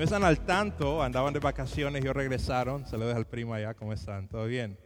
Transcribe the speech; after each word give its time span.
no 0.00 0.04
están 0.04 0.24
al 0.24 0.46
tanto, 0.46 1.02
andaban 1.02 1.34
de 1.34 1.40
vacaciones 1.40 2.02
y 2.02 2.08
regresaron. 2.08 2.86
Saludos 2.86 3.14
al 3.14 3.26
primo 3.26 3.52
allá, 3.52 3.74
¿cómo 3.74 3.92
están? 3.92 4.28
¿Todo 4.28 4.46
bien? 4.46 4.78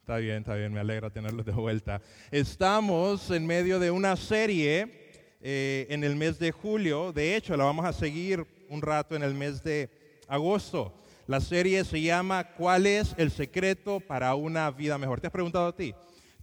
Está 0.00 0.16
bien, 0.16 0.38
está 0.38 0.56
bien, 0.56 0.72
me 0.72 0.80
alegra 0.80 1.08
tenerlos 1.08 1.46
de 1.46 1.52
vuelta. 1.52 2.02
Estamos 2.32 3.30
en 3.30 3.46
medio 3.46 3.78
de 3.78 3.92
una 3.92 4.16
serie 4.16 5.12
eh, 5.40 5.86
en 5.88 6.02
el 6.02 6.16
mes 6.16 6.40
de 6.40 6.50
julio. 6.50 7.12
De 7.12 7.36
hecho, 7.36 7.56
la 7.56 7.62
vamos 7.62 7.86
a 7.86 7.92
seguir 7.92 8.44
un 8.68 8.82
rato 8.82 9.14
en 9.14 9.22
el 9.22 9.34
mes 9.34 9.62
de 9.62 9.88
agosto. 10.26 10.92
La 11.28 11.38
serie 11.38 11.84
se 11.84 12.00
llama 12.00 12.52
¿Cuál 12.54 12.88
es 12.88 13.14
el 13.18 13.30
secreto 13.30 14.00
para 14.00 14.34
una 14.34 14.72
vida 14.72 14.98
mejor? 14.98 15.20
¿Te 15.20 15.28
has 15.28 15.32
preguntado 15.32 15.68
a 15.68 15.76
ti? 15.76 15.94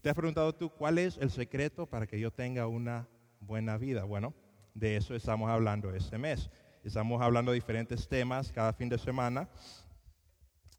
¿Te 0.02 0.10
has 0.10 0.16
preguntado 0.16 0.56
tú 0.56 0.70
cuál 0.70 0.98
es 0.98 1.18
el 1.18 1.30
secreto 1.30 1.88
para 1.88 2.08
que 2.08 2.18
yo 2.18 2.32
tenga 2.32 2.68
una 2.68 3.06
buena 3.42 3.78
vida? 3.78 4.06
Bueno, 4.06 4.34
de 4.74 4.96
eso 4.96 5.14
estamos 5.14 5.50
hablando 5.50 5.94
este 5.94 6.18
mes. 6.18 6.50
Estamos 6.84 7.22
hablando 7.22 7.52
de 7.52 7.56
diferentes 7.56 8.08
temas 8.10 8.52
cada 8.52 8.74
fin 8.74 8.90
de 8.90 8.98
semana. 8.98 9.48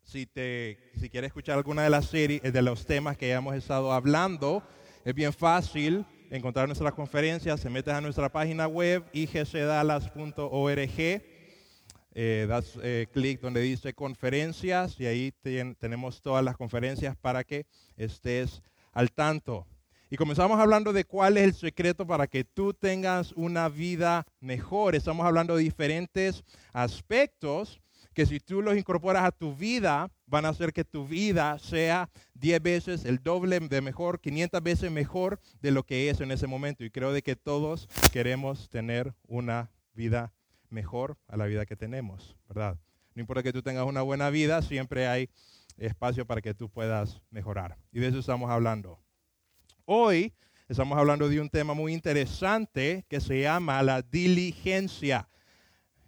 Si, 0.03 0.27
te, 0.27 0.77
si 1.01 1.09
quieres 1.09 1.29
escuchar 1.29 1.57
alguna 1.57 1.83
de 1.83 1.89
las 1.89 2.05
series, 2.05 2.43
de 2.43 2.61
los 2.61 2.85
temas 2.85 3.17
que 3.17 3.29
ya 3.29 3.37
hemos 3.37 3.55
estado 3.55 3.91
hablando, 3.91 4.63
es 5.02 5.15
bien 5.15 5.33
fácil 5.33 6.05
encontrar 6.30 6.69
nuestras 6.69 6.93
conferencias. 6.93 7.59
Se 7.59 7.71
metes 7.71 7.95
a 7.95 8.02
nuestra 8.02 8.30
página 8.30 8.66
web, 8.66 9.02
igcdallas.org. 9.15 11.23
Eh, 12.16 12.46
das 12.49 12.79
eh, 12.83 13.07
clic 13.11 13.41
donde 13.41 13.63
dice 13.63 13.95
conferencias 13.95 15.01
y 15.01 15.07
ahí 15.07 15.33
tenemos 15.80 16.21
todas 16.21 16.45
las 16.45 16.57
conferencias 16.57 17.16
para 17.16 17.45
que 17.45 17.65
estés 17.96 18.63
al 18.93 19.11
tanto. 19.11 19.66
Y 20.15 20.16
comenzamos 20.16 20.60
hablando 20.60 20.93
de 20.93 21.04
cuál 21.04 21.37
es 21.38 21.43
el 21.43 21.54
secreto 21.54 22.07
para 22.07 22.29
que 22.29 22.45
tú 22.45 22.73
tengas 22.73 23.32
una 23.32 23.68
vida 23.68 24.24
mejor. 24.38 24.95
Estamos 24.95 25.26
hablando 25.26 25.56
de 25.56 25.65
diferentes 25.65 26.45
aspectos 26.73 27.80
que 28.12 28.24
si 28.24 28.38
tú 28.38 28.62
los 28.62 28.76
incorporas 28.76 29.24
a 29.24 29.32
tu 29.32 29.56
vida, 29.56 30.12
van 30.26 30.45
a 30.45 30.51
hacer 30.51 30.73
que 30.73 30.84
tu 30.84 31.04
vida 31.04 31.59
sea 31.59 32.10
10 32.34 32.62
veces 32.62 33.04
el 33.04 33.24
doble 33.24 33.59
de 33.59 33.80
mejor, 33.80 34.21
500 34.21 34.62
veces 34.62 34.93
mejor 34.93 35.40
de 35.60 35.73
lo 35.73 35.82
que 35.82 36.09
es 36.09 36.21
en 36.21 36.30
ese 36.30 36.46
momento. 36.46 36.84
Y 36.84 36.90
creo 36.90 37.12
de 37.12 37.23
que 37.23 37.34
todos 37.34 37.88
queremos 38.12 38.68
tener 38.68 39.15
una 39.26 39.73
vida 39.95 40.32
mejor 40.71 41.18
a 41.26 41.37
la 41.37 41.46
vida 41.46 41.66
que 41.66 41.74
tenemos, 41.74 42.37
¿verdad? 42.46 42.78
No 43.16 43.21
importa 43.21 43.43
que 43.43 43.52
tú 43.52 43.62
tengas 43.62 43.84
una 43.84 44.02
buena 44.02 44.30
vida, 44.30 44.62
siempre 44.62 45.09
hay 45.09 45.28
espacio 45.76 46.24
para 46.24 46.40
que 46.40 46.54
tú 46.54 46.71
puedas 46.71 47.21
mejorar. 47.32 47.78
Y 47.90 47.99
de 47.99 48.06
eso 48.06 48.21
estamos 48.21 48.49
hablando. 48.49 49.04
Hoy 49.87 50.32
estamos 50.66 50.96
hablando 50.96 51.29
de 51.29 51.38
un 51.38 51.51
tema 51.51 51.74
muy 51.74 51.93
interesante 51.93 53.04
que 53.07 53.21
se 53.21 53.43
llama 53.43 53.82
la 53.82 54.01
diligencia. 54.01 55.29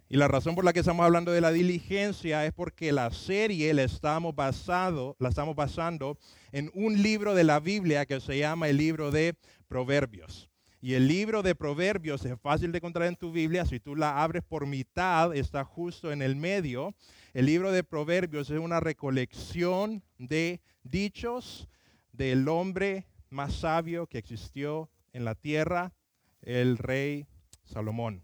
Y 0.09 0.17
la 0.17 0.27
razón 0.27 0.55
por 0.55 0.65
la 0.65 0.73
que 0.73 0.79
estamos 0.79 1.05
hablando 1.05 1.31
de 1.31 1.41
la 1.41 1.51
diligencia 1.51 2.43
es 2.47 2.53
porque 2.53 2.91
la 2.91 3.11
serie 3.11 3.71
la 3.75 3.83
estamos, 3.83 4.33
basado, 4.33 5.15
la 5.19 5.29
estamos 5.29 5.55
basando 5.55 6.17
en 6.51 6.71
un 6.73 7.03
libro 7.03 7.35
de 7.35 7.43
la 7.43 7.59
Biblia 7.59 8.07
que 8.07 8.19
se 8.19 8.39
llama 8.39 8.67
el 8.67 8.77
libro 8.77 9.11
de 9.11 9.35
Proverbios. 9.67 10.49
Y 10.81 10.95
el 10.95 11.07
libro 11.07 11.43
de 11.43 11.53
Proverbios 11.53 12.25
es 12.25 12.39
fácil 12.41 12.71
de 12.71 12.79
encontrar 12.79 13.07
en 13.07 13.15
tu 13.15 13.31
Biblia. 13.31 13.63
Si 13.63 13.79
tú 13.79 13.95
la 13.95 14.23
abres 14.23 14.41
por 14.43 14.65
mitad, 14.65 15.35
está 15.35 15.63
justo 15.63 16.11
en 16.11 16.23
el 16.23 16.35
medio. 16.35 16.95
El 17.35 17.45
libro 17.45 17.71
de 17.71 17.83
Proverbios 17.83 18.49
es 18.49 18.57
una 18.57 18.79
recolección 18.79 20.03
de 20.17 20.61
dichos 20.81 21.69
del 22.11 22.47
hombre 22.47 23.05
más 23.29 23.53
sabio 23.53 24.07
que 24.07 24.17
existió 24.17 24.89
en 25.13 25.25
la 25.25 25.35
tierra, 25.35 25.93
el 26.41 26.77
rey 26.77 27.27
Salomón. 27.65 28.23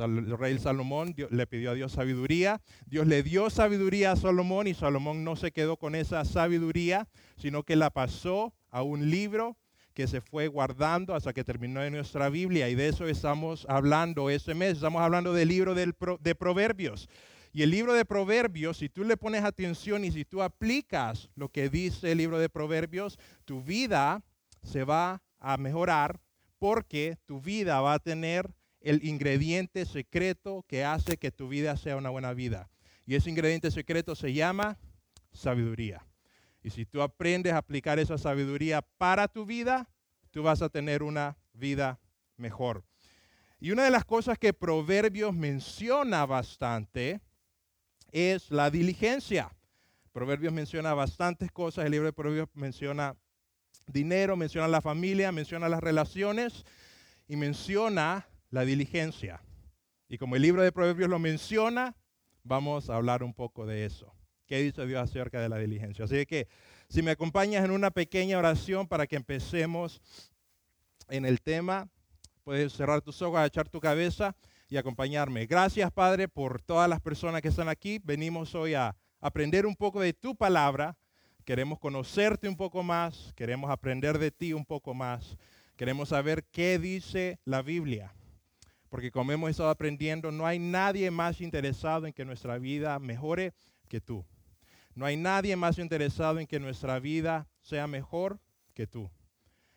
El 0.00 0.38
rey 0.38 0.58
Salomón 0.58 1.14
le 1.30 1.46
pidió 1.46 1.70
a 1.70 1.74
Dios 1.74 1.92
sabiduría. 1.92 2.62
Dios 2.86 3.06
le 3.06 3.22
dio 3.22 3.50
sabiduría 3.50 4.12
a 4.12 4.16
Salomón 4.16 4.66
y 4.66 4.74
Salomón 4.74 5.22
no 5.24 5.36
se 5.36 5.52
quedó 5.52 5.76
con 5.76 5.94
esa 5.94 6.24
sabiduría, 6.24 7.08
sino 7.36 7.62
que 7.62 7.76
la 7.76 7.90
pasó 7.90 8.54
a 8.70 8.82
un 8.82 9.10
libro 9.10 9.56
que 9.92 10.06
se 10.06 10.22
fue 10.22 10.48
guardando 10.48 11.14
hasta 11.14 11.34
que 11.34 11.44
terminó 11.44 11.82
en 11.82 11.92
nuestra 11.92 12.30
Biblia. 12.30 12.70
Y 12.70 12.74
de 12.74 12.88
eso 12.88 13.06
estamos 13.06 13.66
hablando 13.68 14.30
este 14.30 14.54
mes. 14.54 14.74
Estamos 14.74 15.02
hablando 15.02 15.34
del 15.34 15.48
libro 15.48 15.74
de 15.74 16.34
Proverbios. 16.34 17.08
Y 17.52 17.62
el 17.62 17.70
libro 17.70 17.92
de 17.92 18.06
Proverbios, 18.06 18.78
si 18.78 18.88
tú 18.88 19.04
le 19.04 19.18
pones 19.18 19.44
atención 19.44 20.06
y 20.06 20.10
si 20.10 20.24
tú 20.24 20.42
aplicas 20.42 21.28
lo 21.34 21.50
que 21.50 21.68
dice 21.68 22.12
el 22.12 22.18
libro 22.18 22.38
de 22.38 22.48
Proverbios, 22.48 23.18
tu 23.44 23.62
vida 23.62 24.22
se 24.62 24.84
va 24.84 25.22
a 25.38 25.56
mejorar 25.56 26.20
porque 26.58 27.18
tu 27.26 27.40
vida 27.40 27.80
va 27.80 27.94
a 27.94 27.98
tener 27.98 28.54
el 28.80 29.04
ingrediente 29.04 29.84
secreto 29.86 30.64
que 30.68 30.84
hace 30.84 31.16
que 31.16 31.30
tu 31.30 31.48
vida 31.48 31.76
sea 31.76 31.96
una 31.96 32.10
buena 32.10 32.32
vida. 32.32 32.70
Y 33.06 33.14
ese 33.14 33.30
ingrediente 33.30 33.70
secreto 33.70 34.14
se 34.14 34.32
llama 34.32 34.78
sabiduría. 35.32 36.06
Y 36.62 36.70
si 36.70 36.86
tú 36.86 37.02
aprendes 37.02 37.52
a 37.52 37.58
aplicar 37.58 37.98
esa 37.98 38.18
sabiduría 38.18 38.82
para 38.82 39.28
tu 39.28 39.44
vida, 39.44 39.88
tú 40.30 40.42
vas 40.42 40.62
a 40.62 40.68
tener 40.68 41.02
una 41.02 41.36
vida 41.52 42.00
mejor. 42.36 42.84
Y 43.58 43.70
una 43.70 43.84
de 43.84 43.90
las 43.90 44.04
cosas 44.04 44.38
que 44.38 44.52
Proverbios 44.52 45.34
menciona 45.34 46.26
bastante 46.26 47.20
es 48.10 48.50
la 48.50 48.70
diligencia. 48.70 49.52
Proverbios 50.12 50.52
menciona 50.52 50.94
bastantes 50.94 51.50
cosas, 51.50 51.84
el 51.84 51.92
libro 51.92 52.06
de 52.06 52.12
Proverbios 52.12 52.48
menciona 52.54 53.16
dinero, 53.86 54.36
menciona 54.36 54.68
la 54.68 54.80
familia, 54.80 55.32
menciona 55.32 55.68
las 55.68 55.80
relaciones 55.80 56.64
y 57.28 57.36
menciona 57.36 58.28
la 58.50 58.64
diligencia. 58.64 59.40
Y 60.08 60.18
como 60.18 60.36
el 60.36 60.42
libro 60.42 60.62
de 60.62 60.72
Proverbios 60.72 61.08
lo 61.08 61.18
menciona, 61.18 61.96
vamos 62.44 62.90
a 62.90 62.96
hablar 62.96 63.22
un 63.22 63.32
poco 63.32 63.66
de 63.66 63.86
eso. 63.86 64.14
¿Qué 64.46 64.58
dice 64.58 64.86
Dios 64.86 65.02
acerca 65.02 65.40
de 65.40 65.48
la 65.48 65.56
diligencia? 65.56 66.04
Así 66.04 66.26
que 66.26 66.48
si 66.88 67.00
me 67.00 67.12
acompañas 67.12 67.64
en 67.64 67.70
una 67.70 67.90
pequeña 67.90 68.38
oración 68.38 68.86
para 68.86 69.06
que 69.06 69.16
empecemos 69.16 70.02
en 71.08 71.24
el 71.24 71.40
tema, 71.40 71.88
puedes 72.44 72.74
cerrar 72.74 73.00
tus 73.00 73.22
ojos, 73.22 73.46
echar 73.46 73.68
tu 73.68 73.80
cabeza 73.80 74.36
y 74.68 74.76
acompañarme. 74.76 75.46
Gracias, 75.46 75.90
Padre, 75.90 76.28
por 76.28 76.60
todas 76.60 76.88
las 76.88 77.00
personas 77.00 77.40
que 77.40 77.48
están 77.48 77.68
aquí. 77.68 77.98
Venimos 78.02 78.54
hoy 78.54 78.74
a 78.74 78.94
aprender 79.20 79.64
un 79.64 79.76
poco 79.76 80.00
de 80.00 80.12
tu 80.12 80.36
palabra 80.36 80.96
Queremos 81.44 81.78
conocerte 81.78 82.48
un 82.48 82.56
poco 82.56 82.82
más, 82.82 83.32
queremos 83.34 83.70
aprender 83.70 84.18
de 84.18 84.30
ti 84.30 84.52
un 84.52 84.64
poco 84.64 84.94
más, 84.94 85.36
queremos 85.76 86.10
saber 86.10 86.44
qué 86.52 86.78
dice 86.78 87.40
la 87.44 87.62
Biblia. 87.62 88.14
Porque 88.88 89.10
como 89.10 89.32
hemos 89.32 89.50
estado 89.50 89.70
aprendiendo, 89.70 90.30
no 90.30 90.46
hay 90.46 90.58
nadie 90.58 91.10
más 91.10 91.40
interesado 91.40 92.06
en 92.06 92.12
que 92.12 92.24
nuestra 92.24 92.58
vida 92.58 92.98
mejore 92.98 93.54
que 93.88 94.00
tú. 94.00 94.24
No 94.94 95.06
hay 95.06 95.16
nadie 95.16 95.56
más 95.56 95.78
interesado 95.78 96.38
en 96.38 96.46
que 96.46 96.60
nuestra 96.60 96.98
vida 97.00 97.48
sea 97.62 97.86
mejor 97.86 98.38
que 98.74 98.86
tú. 98.86 99.10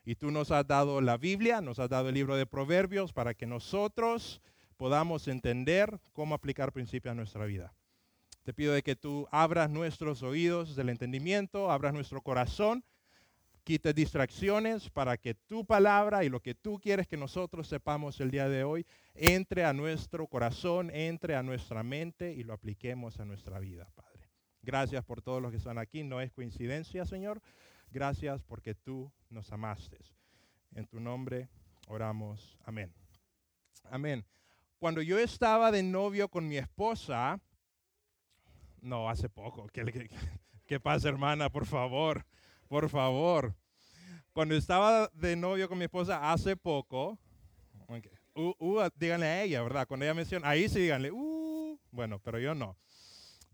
Y 0.04 0.16
tú 0.16 0.30
nos 0.30 0.52
has 0.52 0.68
dado 0.68 1.02
la 1.02 1.18
Biblia, 1.18 1.62
nos 1.62 1.80
has 1.80 1.90
dado 1.90 2.10
el 2.10 2.16
libro 2.16 2.36
de 2.36 2.46
Proverbios 2.46 3.14
para 3.14 3.34
que 3.34 3.48
nosotros 3.48 4.42
podamos 4.78 5.28
entender 5.28 6.00
cómo 6.14 6.36
aplicar 6.36 6.72
principios 6.72 7.14
a 7.14 7.16
nuestra 7.16 7.46
vida. 7.46 7.74
Te 8.46 8.54
pido 8.54 8.74
de 8.74 8.84
que 8.84 8.96
tú 8.96 9.28
abras 9.32 9.72
nuestros 9.72 10.22
oídos 10.22 10.76
del 10.76 10.90
entendimiento, 10.90 11.72
abras 11.72 11.96
nuestro 11.96 12.22
corazón, 12.22 12.84
quites 13.64 13.96
distracciones 13.96 14.92
para 14.92 15.18
que 15.18 15.34
tu 15.34 15.66
palabra 15.66 16.24
y 16.24 16.30
lo 16.30 16.40
que 16.40 16.54
tú 16.54 16.80
quieres 16.80 17.08
que 17.08 17.18
nosotros 17.18 17.68
sepamos 17.68 18.20
el 18.22 18.30
día 18.30 18.48
de 18.48 18.64
hoy 18.64 18.86
entre 19.16 19.66
a 19.66 19.74
nuestro 19.74 20.28
corazón, 20.28 20.92
entre 20.94 21.36
a 21.36 21.42
nuestra 21.42 21.82
mente 21.82 22.34
y 22.34 22.44
lo 22.44 22.54
apliquemos 22.54 23.20
a 23.20 23.26
nuestra 23.26 23.58
vida, 23.58 23.90
Padre. 23.96 24.30
Gracias 24.62 25.04
por 25.04 25.24
todos 25.24 25.42
los 25.42 25.50
que 25.50 25.58
están 25.58 25.80
aquí. 25.80 26.04
No 26.04 26.22
es 26.22 26.32
coincidencia, 26.32 27.04
Señor. 27.04 27.42
Gracias 27.90 28.44
porque 28.44 28.76
tú 28.76 29.12
nos 29.32 29.52
amaste. 29.52 29.98
En 30.76 30.86
tu 30.86 31.00
nombre 31.00 31.50
oramos. 31.88 32.60
Amén. 32.64 32.94
Amén. 33.86 34.24
Cuando 34.78 35.02
yo 35.02 35.18
estaba 35.18 35.72
de 35.72 35.82
novio 35.82 36.28
con 36.30 36.48
mi 36.48 36.58
esposa, 36.58 37.42
no, 38.86 39.10
hace 39.10 39.28
poco. 39.28 39.68
¿Qué, 40.66 40.80
pasa, 40.80 41.10
hermana? 41.10 41.50
Por 41.50 41.66
favor, 41.66 42.26
por 42.68 42.88
favor. 42.90 43.56
Cuando 44.32 44.56
estaba 44.56 45.10
de 45.14 45.36
novio 45.36 45.68
con 45.68 45.78
mi 45.78 45.86
esposa 45.86 46.32
hace 46.32 46.56
poco, 46.56 47.18
díganle 48.96 49.26
a 49.26 49.44
ella, 49.44 49.64
¿verdad? 49.64 49.88
Cuando 49.88 50.06
ella 50.06 50.14
menciona, 50.14 50.50
ahí 50.50 50.70
sí 50.70 50.82
díganle, 50.82 51.12
uh, 51.12 51.80
bueno, 51.92 52.20
pero 52.20 52.40
yo 52.40 52.54
no, 52.54 52.78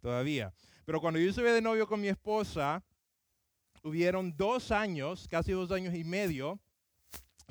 todavía. 0.01 0.53
Pero 0.85 0.99
cuando 0.99 1.19
yo 1.19 1.29
estuve 1.29 1.51
de 1.51 1.61
novio 1.61 1.87
con 1.87 2.01
mi 2.01 2.07
esposa, 2.07 2.83
hubieron 3.83 4.35
dos 4.35 4.71
años, 4.71 5.27
casi 5.29 5.53
dos 5.53 5.71
años 5.71 5.95
y 5.95 6.03
medio, 6.03 6.59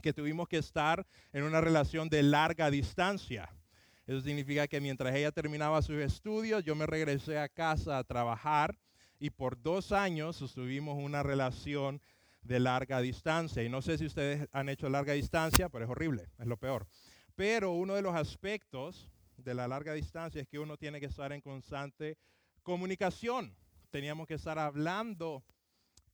que 0.02 0.12
tuvimos 0.12 0.48
que 0.48 0.58
estar 0.58 1.06
en 1.32 1.44
una 1.44 1.60
relación 1.60 2.08
de 2.08 2.22
larga 2.22 2.70
distancia. 2.70 3.48
Eso 4.10 4.22
significa 4.22 4.66
que 4.66 4.80
mientras 4.80 5.14
ella 5.14 5.30
terminaba 5.30 5.80
sus 5.82 5.94
estudios, 5.98 6.64
yo 6.64 6.74
me 6.74 6.84
regresé 6.84 7.38
a 7.38 7.48
casa 7.48 7.96
a 7.96 8.02
trabajar 8.02 8.76
y 9.20 9.30
por 9.30 9.62
dos 9.62 9.92
años 9.92 10.34
sostuvimos 10.34 10.98
una 10.98 11.22
relación 11.22 12.02
de 12.42 12.58
larga 12.58 13.00
distancia. 13.00 13.62
Y 13.62 13.68
no 13.68 13.82
sé 13.82 13.98
si 13.98 14.06
ustedes 14.06 14.48
han 14.50 14.68
hecho 14.68 14.88
larga 14.88 15.12
distancia, 15.12 15.68
pero 15.68 15.84
es 15.84 15.90
horrible, 15.92 16.28
es 16.40 16.46
lo 16.48 16.56
peor. 16.56 16.88
Pero 17.36 17.70
uno 17.70 17.94
de 17.94 18.02
los 18.02 18.16
aspectos 18.16 19.08
de 19.36 19.54
la 19.54 19.68
larga 19.68 19.92
distancia 19.92 20.42
es 20.42 20.48
que 20.48 20.58
uno 20.58 20.76
tiene 20.76 20.98
que 20.98 21.06
estar 21.06 21.32
en 21.32 21.40
constante 21.40 22.18
comunicación. 22.64 23.54
Teníamos 23.90 24.26
que 24.26 24.34
estar 24.34 24.58
hablando 24.58 25.44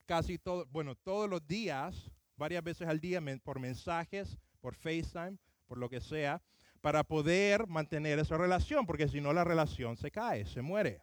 casi 0.04 0.36
todo, 0.36 0.66
bueno, 0.66 0.96
todos 0.96 1.30
los 1.30 1.46
días, 1.46 2.10
varias 2.36 2.62
veces 2.62 2.88
al 2.88 3.00
día, 3.00 3.22
por 3.42 3.58
mensajes, 3.58 4.36
por 4.60 4.74
FaceTime, 4.74 5.38
por 5.64 5.78
lo 5.78 5.88
que 5.88 6.02
sea, 6.02 6.42
para 6.86 7.02
poder 7.02 7.66
mantener 7.66 8.20
esa 8.20 8.38
relación, 8.38 8.86
porque 8.86 9.08
si 9.08 9.20
no 9.20 9.32
la 9.32 9.42
relación 9.42 9.96
se 9.96 10.12
cae, 10.12 10.46
se 10.46 10.62
muere. 10.62 11.02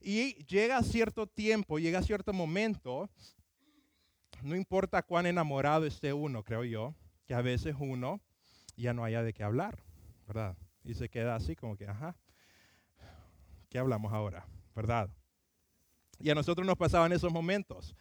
Y 0.00 0.44
llega 0.46 0.82
cierto 0.82 1.28
tiempo, 1.28 1.78
llega 1.78 2.02
cierto 2.02 2.32
momento, 2.32 3.08
no 4.42 4.56
importa 4.56 5.04
cuán 5.04 5.26
enamorado 5.26 5.86
esté 5.86 6.12
uno, 6.12 6.42
creo 6.42 6.64
yo, 6.64 6.92
que 7.24 7.34
a 7.34 7.40
veces 7.40 7.76
uno 7.78 8.20
ya 8.76 8.92
no 8.92 9.04
haya 9.04 9.22
de 9.22 9.32
qué 9.32 9.44
hablar, 9.44 9.78
¿verdad? 10.26 10.56
Y 10.82 10.94
se 10.94 11.08
queda 11.08 11.36
así 11.36 11.54
como 11.54 11.76
que, 11.76 11.86
ajá, 11.86 12.16
¿qué 13.68 13.78
hablamos 13.78 14.12
ahora? 14.12 14.44
¿Verdad? 14.74 15.08
Y 16.18 16.30
a 16.30 16.34
nosotros 16.34 16.66
nos 16.66 16.76
pasaban 16.76 17.12
esos 17.12 17.32
momentos. 17.32 17.94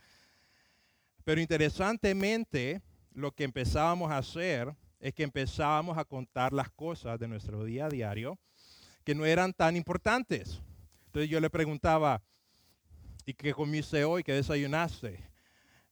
Pero 1.23 1.39
interesantemente, 1.39 2.81
lo 3.11 3.31
que 3.31 3.43
empezábamos 3.43 4.09
a 4.09 4.17
hacer 4.17 4.75
es 5.01 5.13
que 5.15 5.23
empezábamos 5.23 5.97
a 5.97 6.05
contar 6.05 6.53
las 6.53 6.69
cosas 6.71 7.19
de 7.19 7.27
nuestro 7.27 7.65
día 7.65 7.87
a 7.87 7.89
diario 7.89 8.37
que 9.03 9.15
no 9.15 9.25
eran 9.25 9.51
tan 9.51 9.75
importantes. 9.75 10.61
Entonces 11.07 11.29
yo 11.29 11.39
le 11.39 11.49
preguntaba, 11.49 12.21
¿y 13.25 13.33
qué 13.33 13.51
comiste 13.51 14.03
hoy? 14.03 14.23
¿Qué 14.23 14.33
desayunaste? 14.33 15.19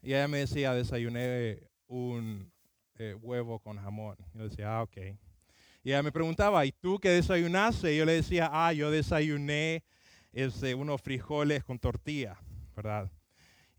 Y 0.01 0.13
ella 0.13 0.27
me 0.27 0.37
decía, 0.37 0.73
desayuné 0.73 1.59
un 1.87 2.51
eh, 2.99 3.15
huevo 3.15 3.59
con 3.59 3.77
jamón. 3.77 4.15
Yo 4.33 4.47
decía, 4.47 4.77
ah, 4.77 4.83
ok. 4.83 4.97
Y 5.83 5.89
ella 5.89 6.03
me 6.03 6.11
preguntaba, 6.11 6.63
¿y 6.65 6.71
tú 6.71 6.99
qué 6.99 7.09
desayunaste? 7.09 7.93
Y 7.93 7.97
yo 7.97 8.05
le 8.05 8.13
decía, 8.13 8.49
ah, 8.51 8.71
yo 8.73 8.91
desayuné 8.91 9.83
este, 10.31 10.75
unos 10.75 11.01
frijoles 11.01 11.63
con 11.63 11.79
tortilla, 11.79 12.37
¿verdad? 12.75 13.11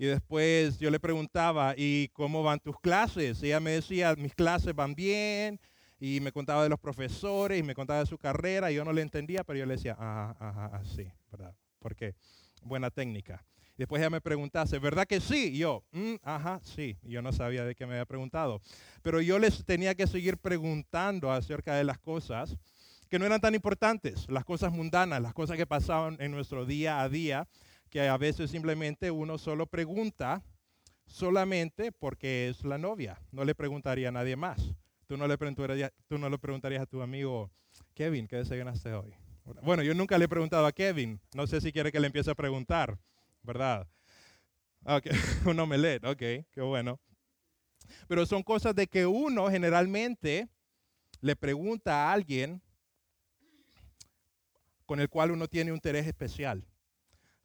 Y 0.01 0.07
después 0.07 0.79
yo 0.79 0.91
le 0.91 0.99
preguntaba, 0.99 1.75
¿y 1.77 2.09
cómo 2.15 2.43
van 2.43 2.59
tus 2.59 2.81
clases? 2.81 3.43
Y 3.43 3.49
ella 3.49 3.61
me 3.61 3.73
decía, 3.73 4.15
mis 4.17 4.35
clases 4.35 4.75
van 4.75 4.95
bien, 4.95 5.61
y 5.99 6.21
me 6.21 6.33
contaba 6.33 6.63
de 6.63 6.71
los 6.71 6.81
profesores, 6.81 7.61
y 7.61 7.63
me 7.63 7.75
contaba 7.75 8.01
de 8.01 8.07
su 8.07 8.17
carrera, 8.17 8.73
y 8.73 8.77
yo 8.77 8.85
no 8.87 8.95
le 8.95 9.03
entendía, 9.03 9.45
pero 9.45 9.59
yo 9.59 9.67
le 9.67 9.75
decía, 9.75 9.93
ajá, 9.99 10.35
ajá, 10.41 10.67
así, 10.79 11.07
¿verdad? 11.31 11.55
Porque 11.79 12.15
buena 12.63 12.91
técnica. 12.91 13.45
Después 13.77 14.01
ella 14.01 14.09
me 14.09 14.23
preguntase, 14.23 14.79
¿verdad 14.79 15.07
que 15.07 15.21
sí? 15.21 15.51
Y 15.53 15.59
yo, 15.59 15.85
mm, 15.93 16.15
ajá, 16.23 16.63
sí. 16.65 16.97
Yo 17.03 17.21
no 17.21 17.31
sabía 17.31 17.67
de 17.67 17.75
qué 17.75 17.85
me 17.85 17.93
había 17.93 18.07
preguntado. 18.07 18.63
Pero 19.03 19.21
yo 19.21 19.39
les 19.39 19.67
tenía 19.67 19.95
que 19.95 20.07
seguir 20.07 20.39
preguntando 20.39 21.31
acerca 21.31 21.75
de 21.75 21.85
las 21.85 21.99
cosas 21.99 22.57
que 23.11 23.19
no 23.19 23.27
eran 23.27 23.43
tan 23.43 23.55
importantes, 23.55 24.27
las 24.31 24.47
cosas 24.47 24.73
mundanas, 24.73 25.21
las 25.21 25.35
cosas 25.35 25.59
que 25.59 25.67
pasaban 25.67 26.17
en 26.21 26.31
nuestro 26.31 26.65
día 26.65 27.03
a 27.03 27.11
día, 27.11 27.47
que 27.91 28.09
a 28.09 28.17
veces 28.17 28.51
simplemente 28.51 29.11
uno 29.11 29.37
solo 29.37 29.67
pregunta 29.67 30.43
solamente 31.07 31.93
porque 31.93 32.49
es 32.49 32.65
la 32.65 32.79
novia. 32.79 33.21
No 33.33 33.45
le 33.45 33.55
preguntaría 33.55 34.09
a 34.09 34.13
nadie 34.13 34.37
más. 34.37 34.75
Tú 35.07 35.17
no 35.17 35.27
le 35.27 35.37
preguntarías, 35.37 35.93
no 36.09 36.31
le 36.31 36.39
preguntarías 36.39 36.83
a 36.83 36.87
tu 36.87 37.03
amigo, 37.03 37.51
Kevin, 37.95 38.29
¿qué 38.29 38.37
desayunaste 38.37 38.93
hoy? 38.95 39.13
Bueno, 39.63 39.83
yo 39.83 39.93
nunca 39.93 40.17
le 40.17 40.27
he 40.27 40.29
preguntado 40.29 40.67
a 40.67 40.73
Kevin. 40.73 41.21
No 41.35 41.47
sé 41.49 41.61
si 41.61 41.73
quiere 41.73 41.91
que 41.91 41.99
le 41.99 42.07
empiece 42.07 42.31
a 42.31 42.35
preguntar, 42.37 42.97
¿verdad? 43.43 43.89
Okay. 44.85 45.13
un 45.47 45.59
omelette, 45.59 46.05
ok, 46.05 46.47
qué 46.51 46.61
bueno. 46.61 47.01
Pero 48.07 48.25
son 48.25 48.43
cosas 48.43 48.75
de 48.75 48.87
que 48.87 49.05
uno 49.05 49.51
generalmente 49.51 50.49
le 51.21 51.35
pregunta 51.35 52.09
a 52.09 52.13
alguien 52.13 52.63
con 54.87 55.01
el 55.01 55.09
cual 55.09 55.33
uno 55.33 55.49
tiene 55.49 55.71
un 55.71 55.77
interés 55.77 56.07
especial, 56.07 56.65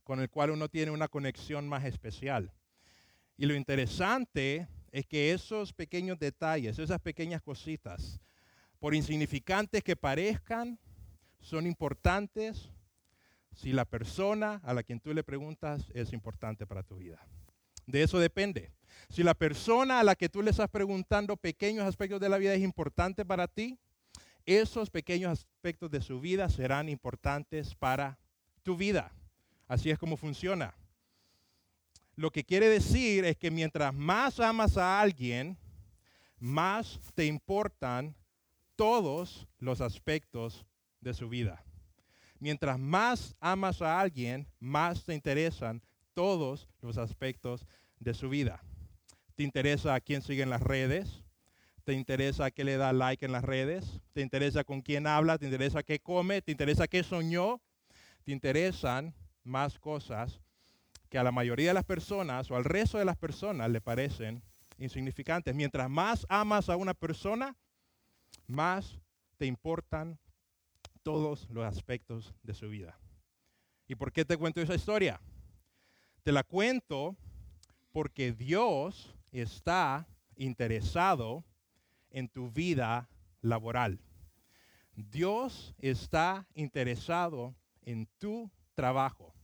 con 0.05 0.21
el 0.21 0.29
cual 0.29 0.51
uno 0.51 0.69
tiene 0.69 0.91
una 0.91 1.09
conexión 1.09 1.67
más 1.67 1.83
especial. 1.83 2.53
Y 3.37 3.47
lo 3.47 3.55
interesante 3.55 4.67
es 4.91 5.05
que 5.07 5.33
esos 5.33 5.73
pequeños 5.73 6.19
detalles, 6.19 6.79
esas 6.79 7.01
pequeñas 7.01 7.41
cositas, 7.41 8.21
por 8.79 8.93
insignificantes 8.93 9.83
que 9.83 9.95
parezcan, 9.95 10.79
son 11.41 11.65
importantes 11.65 12.69
si 13.51 13.73
la 13.73 13.83
persona 13.83 14.61
a 14.63 14.73
la 14.75 14.83
quien 14.83 14.99
tú 14.99 15.11
le 15.11 15.23
preguntas 15.23 15.89
es 15.95 16.13
importante 16.13 16.67
para 16.67 16.83
tu 16.83 16.97
vida. 16.97 17.25
De 17.87 18.03
eso 18.03 18.19
depende. 18.19 18.71
Si 19.09 19.23
la 19.23 19.33
persona 19.33 19.99
a 19.99 20.03
la 20.03 20.15
que 20.15 20.29
tú 20.29 20.43
le 20.43 20.51
estás 20.51 20.69
preguntando 20.69 21.35
pequeños 21.35 21.85
aspectos 21.85 22.21
de 22.21 22.29
la 22.29 22.37
vida 22.37 22.53
es 22.53 22.61
importante 22.61 23.25
para 23.25 23.47
ti, 23.47 23.79
esos 24.45 24.91
pequeños 24.91 25.31
aspectos 25.31 25.89
de 25.89 26.01
su 26.01 26.21
vida 26.21 26.47
serán 26.47 26.89
importantes 26.89 27.73
para 27.73 28.19
tu 28.61 28.77
vida. 28.77 29.11
Así 29.67 29.89
es 29.89 29.97
como 29.97 30.17
funciona. 30.17 30.75
Lo 32.15 32.31
que 32.31 32.43
quiere 32.43 32.69
decir 32.69 33.25
es 33.25 33.35
que 33.35 33.51
mientras 33.51 33.93
más 33.93 34.39
amas 34.39 34.77
a 34.77 35.01
alguien, 35.01 35.57
más 36.39 36.99
te 37.13 37.25
importan 37.25 38.15
todos 38.75 39.47
los 39.59 39.81
aspectos 39.81 40.65
de 41.01 41.13
su 41.13 41.27
vida. 41.27 41.63
Mientras 42.39 42.77
más 42.77 43.35
amas 43.39 43.81
a 43.81 43.99
alguien, 43.99 44.47
más 44.59 45.03
te 45.03 45.13
interesan 45.13 45.81
todos 46.13 46.69
los 46.81 46.97
aspectos 46.97 47.65
de 47.99 48.13
su 48.13 48.29
vida. 48.29 48.63
¿Te 49.35 49.43
interesa 49.43 49.95
a 49.95 49.99
quién 49.99 50.21
sigue 50.21 50.43
en 50.43 50.49
las 50.49 50.61
redes? 50.61 51.23
¿Te 51.83 51.93
interesa 51.93 52.51
qué 52.51 52.63
le 52.63 52.77
da 52.77 52.93
like 52.93 53.25
en 53.25 53.31
las 53.31 53.43
redes? 53.43 54.01
¿Te 54.13 54.21
interesa 54.21 54.63
con 54.63 54.81
quién 54.81 55.05
habla? 55.05 55.37
¿Te 55.37 55.45
interesa 55.45 55.83
qué 55.83 55.99
come? 55.99 56.41
¿Te 56.41 56.51
interesa 56.51 56.87
qué 56.87 57.03
soñó? 57.03 57.61
¿Te 58.23 58.31
interesan 58.31 59.13
más 59.45 59.79
cosas 59.79 60.41
que 61.09 61.17
a 61.17 61.23
la 61.23 61.31
mayoría 61.31 61.69
de 61.69 61.73
las 61.75 61.85
personas 61.85 62.51
o 62.51 62.57
al 62.57 62.65
resto 62.65 62.97
de 62.97 63.05
las 63.05 63.15
personas 63.15 63.69
le 63.69 63.79
parecen 63.79 64.43
insignificantes? 64.77 65.55
Mientras 65.55 65.89
más 65.89 66.25
amas 66.27 66.67
a 66.67 66.75
una 66.75 66.93
persona, 66.93 67.55
más 68.47 68.99
te 69.37 69.45
importan 69.45 70.19
todos 71.03 71.47
los 71.49 71.63
aspectos 71.65 72.33
de 72.43 72.53
su 72.53 72.67
vida. 72.67 72.99
¿Y 73.87 73.95
por 73.95 74.11
qué 74.11 74.25
te 74.25 74.37
cuento 74.37 74.59
esa 74.61 74.75
historia? 74.75 75.21
Te 76.23 76.31
la 76.31 76.43
cuento 76.43 77.15
porque 77.91 78.31
Dios 78.33 79.15
está 79.31 80.07
interesado 80.35 81.45
en 82.09 82.27
tu 82.27 82.49
vida 82.49 83.07
laboral. 83.41 83.99
Dios 84.95 85.75
está 85.77 86.47
interesado 86.55 87.53
en 87.83 88.07
tu 88.17 88.49
trabajo. 88.73 89.34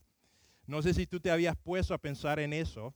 No 0.72 0.82
sé 0.82 0.94
si 0.94 1.06
tú 1.06 1.20
te 1.20 1.30
habías 1.30 1.58
puesto 1.58 1.94
a 1.94 1.98
pensar 1.98 2.40
en 2.40 2.54
eso, 2.54 2.96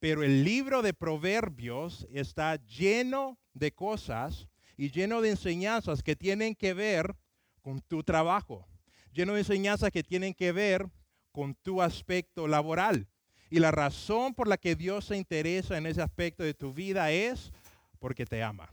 pero 0.00 0.24
el 0.24 0.42
libro 0.42 0.82
de 0.82 0.92
Proverbios 0.92 2.04
está 2.10 2.56
lleno 2.56 3.38
de 3.54 3.70
cosas 3.70 4.48
y 4.76 4.90
lleno 4.90 5.20
de 5.20 5.30
enseñanzas 5.30 6.02
que 6.02 6.16
tienen 6.16 6.56
que 6.56 6.74
ver 6.74 7.14
con 7.60 7.80
tu 7.80 8.02
trabajo, 8.02 8.66
lleno 9.12 9.34
de 9.34 9.42
enseñanzas 9.42 9.92
que 9.92 10.02
tienen 10.02 10.34
que 10.34 10.50
ver 10.50 10.90
con 11.30 11.54
tu 11.54 11.80
aspecto 11.80 12.48
laboral. 12.48 13.06
Y 13.50 13.60
la 13.60 13.70
razón 13.70 14.34
por 14.34 14.48
la 14.48 14.56
que 14.56 14.74
Dios 14.74 15.04
se 15.04 15.16
interesa 15.16 15.78
en 15.78 15.86
ese 15.86 16.02
aspecto 16.02 16.42
de 16.42 16.54
tu 16.54 16.74
vida 16.74 17.12
es 17.12 17.52
porque 18.00 18.26
te 18.26 18.42
ama. 18.42 18.68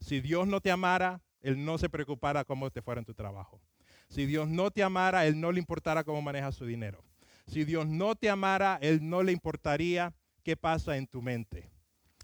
Si 0.00 0.22
Dios 0.22 0.46
no 0.46 0.62
te 0.62 0.70
amara, 0.70 1.20
Él 1.42 1.62
no 1.62 1.76
se 1.76 1.90
preocupara 1.90 2.46
cómo 2.46 2.70
te 2.70 2.80
fuera 2.80 3.00
en 3.00 3.04
tu 3.04 3.12
trabajo. 3.12 3.60
Si 4.08 4.24
Dios 4.24 4.48
no 4.48 4.70
te 4.70 4.82
amara, 4.82 5.26
Él 5.26 5.38
no 5.38 5.52
le 5.52 5.58
importara 5.58 6.04
cómo 6.04 6.22
manejas 6.22 6.54
su 6.54 6.64
dinero. 6.64 7.04
Si 7.46 7.64
Dios 7.64 7.86
no 7.86 8.14
te 8.14 8.30
amara, 8.30 8.78
Él 8.80 9.08
no 9.08 9.22
le 9.22 9.32
importaría 9.32 10.14
qué 10.42 10.56
pasa 10.56 10.96
en 10.96 11.06
tu 11.06 11.22
mente. 11.22 11.70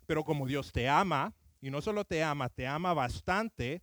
Pero 0.06 0.24
como 0.24 0.46
Dios 0.46 0.72
te 0.72 0.88
ama, 0.88 1.34
y 1.60 1.70
no 1.70 1.80
solo 1.80 2.04
te 2.04 2.22
ama, 2.22 2.48
te 2.48 2.66
ama 2.66 2.94
bastante, 2.94 3.82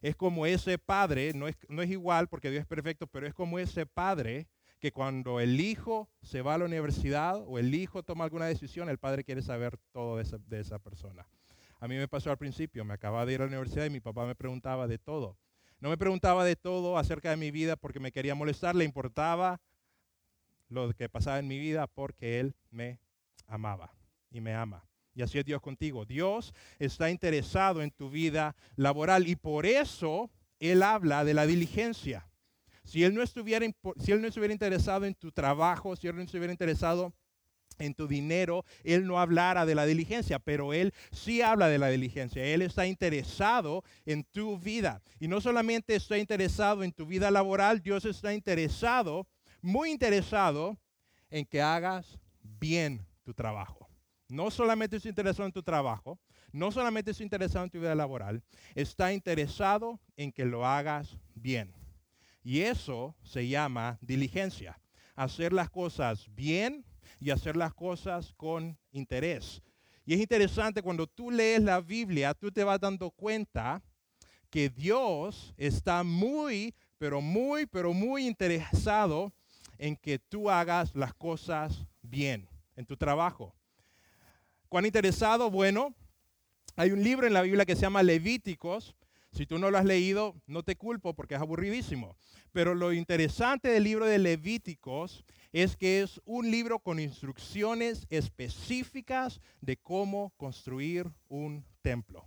es 0.00 0.16
como 0.16 0.46
ese 0.46 0.78
padre, 0.78 1.32
no 1.34 1.48
es, 1.48 1.56
no 1.68 1.82
es 1.82 1.90
igual 1.90 2.28
porque 2.28 2.50
Dios 2.50 2.62
es 2.62 2.66
perfecto, 2.66 3.06
pero 3.06 3.26
es 3.26 3.34
como 3.34 3.58
ese 3.58 3.84
padre 3.84 4.48
que 4.80 4.92
cuando 4.92 5.40
el 5.40 5.60
hijo 5.60 6.08
se 6.22 6.40
va 6.40 6.54
a 6.54 6.58
la 6.58 6.64
universidad 6.64 7.36
o 7.46 7.58
el 7.58 7.74
hijo 7.74 8.02
toma 8.02 8.24
alguna 8.24 8.46
decisión, 8.46 8.88
el 8.88 8.98
padre 8.98 9.24
quiere 9.24 9.42
saber 9.42 9.76
todo 9.92 10.16
de 10.16 10.22
esa, 10.22 10.38
de 10.38 10.60
esa 10.60 10.78
persona. 10.78 11.26
A 11.80 11.88
mí 11.88 11.96
me 11.96 12.08
pasó 12.08 12.30
al 12.30 12.38
principio, 12.38 12.84
me 12.84 12.94
acababa 12.94 13.26
de 13.26 13.34
ir 13.34 13.40
a 13.40 13.44
la 13.44 13.48
universidad 13.48 13.84
y 13.84 13.90
mi 13.90 14.00
papá 14.00 14.24
me 14.26 14.34
preguntaba 14.34 14.86
de 14.86 14.98
todo. 14.98 15.36
No 15.80 15.90
me 15.90 15.98
preguntaba 15.98 16.44
de 16.44 16.56
todo 16.56 16.98
acerca 16.98 17.30
de 17.30 17.36
mi 17.36 17.50
vida 17.50 17.76
porque 17.76 18.00
me 18.00 18.12
quería 18.12 18.34
molestar, 18.34 18.74
le 18.74 18.84
importaba 18.84 19.60
lo 20.70 20.92
que 20.94 21.08
pasaba 21.08 21.38
en 21.38 21.48
mi 21.48 21.58
vida 21.58 21.86
porque 21.86 22.40
Él 22.40 22.54
me 22.70 23.00
amaba 23.46 23.92
y 24.30 24.40
me 24.40 24.54
ama. 24.54 24.86
Y 25.14 25.22
así 25.22 25.38
es 25.38 25.44
Dios 25.44 25.60
contigo. 25.60 26.06
Dios 26.06 26.54
está 26.78 27.10
interesado 27.10 27.82
en 27.82 27.90
tu 27.90 28.08
vida 28.10 28.56
laboral 28.76 29.28
y 29.28 29.36
por 29.36 29.66
eso 29.66 30.30
Él 30.58 30.82
habla 30.82 31.24
de 31.24 31.34
la 31.34 31.46
diligencia. 31.46 32.26
Si 32.84 33.04
él, 33.04 33.14
no 33.14 33.22
estuviera, 33.22 33.66
si 33.98 34.12
él 34.12 34.22
no 34.22 34.28
estuviera 34.28 34.52
interesado 34.52 35.04
en 35.04 35.14
tu 35.14 35.30
trabajo, 35.30 35.94
si 35.94 36.08
Él 36.08 36.16
no 36.16 36.22
estuviera 36.22 36.52
interesado 36.52 37.12
en 37.78 37.94
tu 37.94 38.06
dinero, 38.06 38.64
Él 38.84 39.06
no 39.06 39.20
hablara 39.20 39.66
de 39.66 39.74
la 39.74 39.86
diligencia, 39.86 40.38
pero 40.38 40.72
Él 40.72 40.92
sí 41.12 41.42
habla 41.42 41.68
de 41.68 41.78
la 41.78 41.88
diligencia. 41.88 42.44
Él 42.44 42.62
está 42.62 42.86
interesado 42.86 43.84
en 44.06 44.24
tu 44.24 44.58
vida. 44.58 45.02
Y 45.18 45.28
no 45.28 45.40
solamente 45.40 45.94
está 45.94 46.18
interesado 46.18 46.82
en 46.82 46.92
tu 46.92 47.06
vida 47.06 47.30
laboral, 47.30 47.80
Dios 47.80 48.04
está 48.04 48.34
interesado, 48.34 49.26
muy 49.62 49.90
interesado, 49.90 50.78
en 51.30 51.46
que 51.46 51.62
hagas 51.62 52.18
bien 52.42 53.06
tu 53.22 53.32
trabajo. 53.32 53.88
No 54.28 54.50
solamente 54.50 54.96
está 54.96 55.08
interesado 55.08 55.46
en 55.46 55.52
tu 55.52 55.62
trabajo, 55.62 56.18
no 56.52 56.70
solamente 56.70 57.10
está 57.10 57.22
interesado 57.22 57.64
en 57.64 57.70
tu 57.70 57.80
vida 57.80 57.94
laboral, 57.94 58.42
está 58.74 59.12
interesado 59.12 60.00
en 60.16 60.32
que 60.32 60.44
lo 60.44 60.66
hagas 60.66 61.16
bien. 61.34 61.72
Y 62.42 62.60
eso 62.60 63.16
se 63.22 63.48
llama 63.48 63.98
diligencia. 64.00 64.80
Hacer 65.14 65.52
las 65.52 65.68
cosas 65.68 66.26
bien 66.34 66.84
y 67.18 67.30
hacer 67.30 67.56
las 67.56 67.74
cosas 67.74 68.32
con 68.36 68.78
interés. 68.92 69.62
Y 70.06 70.14
es 70.14 70.20
interesante 70.20 70.82
cuando 70.82 71.06
tú 71.06 71.30
lees 71.30 71.62
la 71.62 71.80
Biblia, 71.80 72.34
tú 72.34 72.50
te 72.50 72.64
vas 72.64 72.80
dando 72.80 73.10
cuenta 73.10 73.82
que 74.48 74.68
Dios 74.68 75.54
está 75.56 76.02
muy, 76.02 76.74
pero 76.98 77.20
muy, 77.20 77.66
pero 77.66 77.92
muy 77.92 78.26
interesado 78.26 79.32
en 79.80 79.96
que 79.96 80.18
tú 80.18 80.50
hagas 80.50 80.94
las 80.94 81.14
cosas 81.14 81.86
bien 82.02 82.46
en 82.76 82.84
tu 82.84 82.98
trabajo. 82.98 83.54
¿Cuán 84.68 84.84
interesado? 84.84 85.50
Bueno, 85.50 85.94
hay 86.76 86.90
un 86.92 87.02
libro 87.02 87.26
en 87.26 87.32
la 87.32 87.42
Biblia 87.42 87.64
que 87.64 87.74
se 87.74 87.82
llama 87.82 88.02
Levíticos. 88.02 88.94
Si 89.32 89.46
tú 89.46 89.58
no 89.58 89.70
lo 89.70 89.78
has 89.78 89.86
leído, 89.86 90.34
no 90.46 90.62
te 90.62 90.76
culpo 90.76 91.14
porque 91.14 91.34
es 91.34 91.40
aburridísimo. 91.40 92.14
Pero 92.52 92.74
lo 92.74 92.92
interesante 92.92 93.68
del 93.68 93.84
libro 93.84 94.04
de 94.04 94.18
Levíticos 94.18 95.24
es 95.50 95.76
que 95.76 96.02
es 96.02 96.20
un 96.26 96.50
libro 96.50 96.80
con 96.80 97.00
instrucciones 97.00 98.06
específicas 98.10 99.40
de 99.62 99.78
cómo 99.78 100.34
construir 100.36 101.10
un 101.28 101.64
templo. 101.80 102.26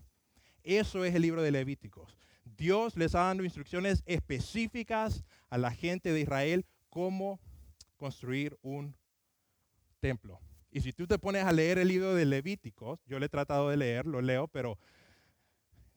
Eso 0.64 1.06
es 1.06 1.14
el 1.14 1.22
libro 1.22 1.44
de 1.44 1.52
Levíticos. 1.52 2.18
Dios 2.58 2.98
les 2.98 3.08
está 3.08 3.26
dando 3.26 3.44
instrucciones 3.44 4.02
específicas 4.08 5.24
a 5.50 5.58
la 5.60 5.72
gente 5.72 6.12
de 6.12 6.22
Israel 6.22 6.66
cómo 6.94 7.40
construir 7.98 8.56
un 8.62 8.96
templo. 10.00 10.40
Y 10.70 10.82
si 10.82 10.94
tú 10.94 11.08
te 11.08 11.18
pones 11.18 11.44
a 11.44 11.52
leer 11.52 11.80
el 11.80 11.88
libro 11.88 12.14
de 12.14 12.26
Levíticos, 12.26 13.00
yo 13.06 13.18
le 13.18 13.26
he 13.26 13.30
tratado 13.30 13.70
de 13.70 13.78
leer, 13.78 14.06
lo 14.06 14.22
leo, 14.22 14.48
pero 14.48 14.78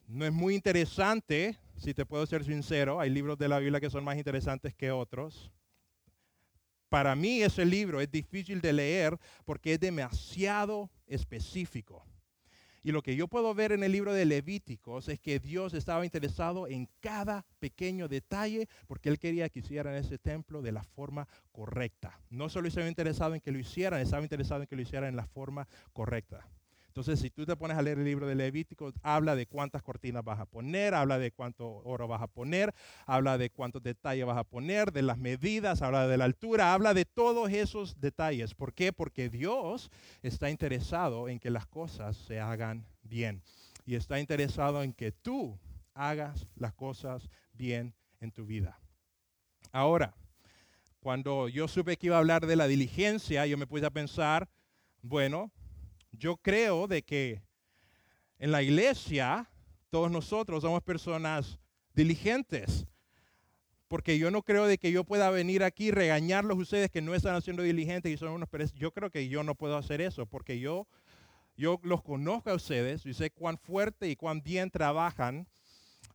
no 0.06 0.24
es 0.24 0.32
muy 0.32 0.54
interesante, 0.54 1.58
si 1.76 1.92
te 1.92 2.06
puedo 2.06 2.24
ser 2.24 2.44
sincero. 2.44 2.98
Hay 2.98 3.10
libros 3.10 3.36
de 3.36 3.48
la 3.48 3.58
Biblia 3.58 3.80
que 3.80 3.90
son 3.90 4.04
más 4.04 4.16
interesantes 4.16 4.74
que 4.74 4.90
otros 4.90 5.52
para 6.88 7.14
mí 7.16 7.42
ese 7.42 7.64
libro 7.64 8.00
es 8.00 8.10
difícil 8.10 8.60
de 8.60 8.72
leer 8.72 9.18
porque 9.44 9.74
es 9.74 9.80
demasiado 9.80 10.90
específico. 11.06 12.04
Y 12.86 12.92
lo 12.92 13.02
que 13.02 13.16
yo 13.16 13.26
puedo 13.26 13.52
ver 13.52 13.72
en 13.72 13.82
el 13.82 13.90
libro 13.90 14.12
de 14.12 14.24
Levíticos 14.24 15.08
es 15.08 15.18
que 15.18 15.40
Dios 15.40 15.74
estaba 15.74 16.04
interesado 16.04 16.68
en 16.68 16.88
cada 17.00 17.44
pequeño 17.58 18.06
detalle 18.06 18.68
porque 18.86 19.08
Él 19.08 19.18
quería 19.18 19.48
que 19.48 19.58
hicieran 19.58 19.96
ese 19.96 20.18
templo 20.18 20.62
de 20.62 20.70
la 20.70 20.84
forma 20.84 21.26
correcta. 21.50 22.20
No 22.30 22.48
solo 22.48 22.68
estaba 22.68 22.86
interesado 22.86 23.34
en 23.34 23.40
que 23.40 23.50
lo 23.50 23.58
hicieran, 23.58 24.00
estaba 24.00 24.22
interesado 24.22 24.62
en 24.62 24.68
que 24.68 24.76
lo 24.76 24.82
hicieran 24.82 25.08
en 25.08 25.16
la 25.16 25.26
forma 25.26 25.66
correcta. 25.92 26.48
Entonces, 26.96 27.20
si 27.20 27.28
tú 27.28 27.44
te 27.44 27.54
pones 27.56 27.76
a 27.76 27.82
leer 27.82 27.98
el 27.98 28.06
libro 28.06 28.26
de 28.26 28.34
Levítico, 28.34 28.90
habla 29.02 29.36
de 29.36 29.44
cuántas 29.46 29.82
cortinas 29.82 30.24
vas 30.24 30.40
a 30.40 30.46
poner, 30.46 30.94
habla 30.94 31.18
de 31.18 31.30
cuánto 31.30 31.82
oro 31.84 32.08
vas 32.08 32.22
a 32.22 32.26
poner, 32.26 32.74
habla 33.04 33.36
de 33.36 33.50
cuántos 33.50 33.82
detalles 33.82 34.24
vas 34.24 34.38
a 34.38 34.44
poner, 34.44 34.90
de 34.90 35.02
las 35.02 35.18
medidas, 35.18 35.82
habla 35.82 36.08
de 36.08 36.16
la 36.16 36.24
altura, 36.24 36.72
habla 36.72 36.94
de 36.94 37.04
todos 37.04 37.50
esos 37.50 38.00
detalles. 38.00 38.54
¿Por 38.54 38.72
qué? 38.72 38.94
Porque 38.94 39.28
Dios 39.28 39.90
está 40.22 40.48
interesado 40.48 41.28
en 41.28 41.38
que 41.38 41.50
las 41.50 41.66
cosas 41.66 42.16
se 42.16 42.40
hagan 42.40 42.86
bien. 43.02 43.42
Y 43.84 43.96
está 43.96 44.18
interesado 44.18 44.82
en 44.82 44.94
que 44.94 45.12
tú 45.12 45.58
hagas 45.92 46.46
las 46.56 46.72
cosas 46.72 47.28
bien 47.52 47.92
en 48.20 48.32
tu 48.32 48.46
vida. 48.46 48.80
Ahora, 49.70 50.14
cuando 51.00 51.48
yo 51.50 51.68
supe 51.68 51.98
que 51.98 52.06
iba 52.06 52.16
a 52.16 52.20
hablar 52.20 52.46
de 52.46 52.56
la 52.56 52.66
diligencia, 52.66 53.44
yo 53.44 53.58
me 53.58 53.66
puse 53.66 53.84
a 53.84 53.90
pensar, 53.90 54.48
bueno, 55.02 55.52
yo 56.12 56.36
creo 56.36 56.86
de 56.86 57.02
que 57.02 57.42
en 58.38 58.52
la 58.52 58.62
iglesia 58.62 59.48
todos 59.90 60.10
nosotros 60.10 60.62
somos 60.62 60.82
personas 60.82 61.58
diligentes. 61.94 62.86
Porque 63.88 64.18
yo 64.18 64.30
no 64.30 64.42
creo 64.42 64.66
de 64.66 64.78
que 64.78 64.90
yo 64.90 65.04
pueda 65.04 65.30
venir 65.30 65.62
aquí 65.62 65.86
y 65.86 65.90
regañarlos 65.90 66.58
ustedes 66.58 66.90
que 66.90 67.00
no 67.00 67.14
están 67.14 67.36
haciendo 67.36 67.62
diligentes 67.62 68.12
y 68.12 68.16
son 68.16 68.30
unos 68.30 68.48
Yo 68.74 68.92
creo 68.92 69.10
que 69.10 69.28
yo 69.28 69.44
no 69.44 69.54
puedo 69.54 69.76
hacer 69.76 70.00
eso 70.00 70.26
porque 70.26 70.58
yo, 70.58 70.88
yo 71.56 71.78
los 71.82 72.02
conozco 72.02 72.50
a 72.50 72.54
ustedes 72.54 73.06
y 73.06 73.14
sé 73.14 73.30
cuán 73.30 73.58
fuerte 73.58 74.08
y 74.08 74.16
cuán 74.16 74.42
bien 74.42 74.70
trabajan. 74.70 75.46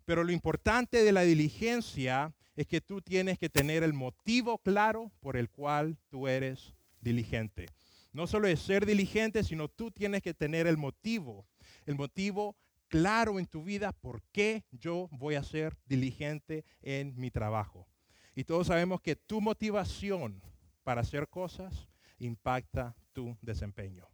Pero 0.03 0.23
lo 0.23 0.31
importante 0.33 1.03
de 1.03 1.11
la 1.13 1.21
diligencia 1.21 2.33
es 2.57 2.67
que 2.67 2.81
tú 2.81 3.01
tienes 3.01 3.39
que 3.39 3.49
tener 3.49 3.83
el 3.83 3.93
motivo 3.93 4.57
claro 4.57 5.11
por 5.21 5.37
el 5.37 5.49
cual 5.49 5.97
tú 6.09 6.27
eres 6.27 6.73
diligente. 6.99 7.67
No 8.13 8.27
solo 8.27 8.47
es 8.47 8.59
ser 8.59 8.85
diligente, 8.85 9.43
sino 9.43 9.69
tú 9.69 9.91
tienes 9.91 10.21
que 10.21 10.33
tener 10.33 10.67
el 10.67 10.77
motivo, 10.77 11.47
el 11.85 11.95
motivo 11.95 12.57
claro 12.87 13.39
en 13.39 13.47
tu 13.47 13.63
vida 13.63 13.93
por 13.93 14.21
qué 14.33 14.65
yo 14.71 15.07
voy 15.11 15.35
a 15.35 15.43
ser 15.43 15.77
diligente 15.85 16.65
en 16.81 17.15
mi 17.15 17.31
trabajo. 17.31 17.87
Y 18.35 18.43
todos 18.43 18.67
sabemos 18.67 19.01
que 19.01 19.15
tu 19.15 19.39
motivación 19.39 20.41
para 20.83 21.01
hacer 21.01 21.29
cosas 21.29 21.87
impacta 22.19 22.95
tu 23.13 23.37
desempeño. 23.41 24.07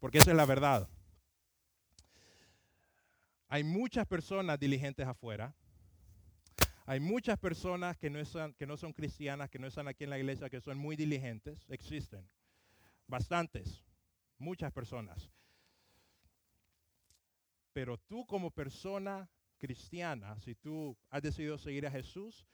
Porque 0.00 0.18
esa 0.18 0.30
es 0.30 0.36
la 0.36 0.46
verdad. 0.46 0.88
Hay 3.48 3.64
muchas 3.64 4.06
personas 4.06 4.58
diligentes 4.58 5.06
afuera. 5.06 5.54
Hay 6.86 7.00
muchas 7.00 7.38
personas 7.38 7.96
que 7.96 8.10
no, 8.10 8.24
son, 8.24 8.54
que 8.54 8.66
no 8.66 8.76
son 8.76 8.92
cristianas, 8.92 9.50
que 9.50 9.58
no 9.58 9.66
están 9.66 9.88
aquí 9.88 10.04
en 10.04 10.10
la 10.10 10.18
iglesia, 10.18 10.48
que 10.48 10.60
son 10.60 10.78
muy 10.78 10.96
diligentes. 10.96 11.58
Existen. 11.68 12.28
Bastantes, 13.06 13.84
muchas 14.38 14.72
personas. 14.72 15.30
Pero 17.72 17.98
tú 17.98 18.26
como 18.26 18.50
persona 18.50 19.30
cristiana, 19.58 20.38
si 20.40 20.54
tú 20.54 20.96
has 21.10 21.22
decidido 21.22 21.58
seguir 21.58 21.86
a 21.86 21.90
Jesús, 21.90 22.46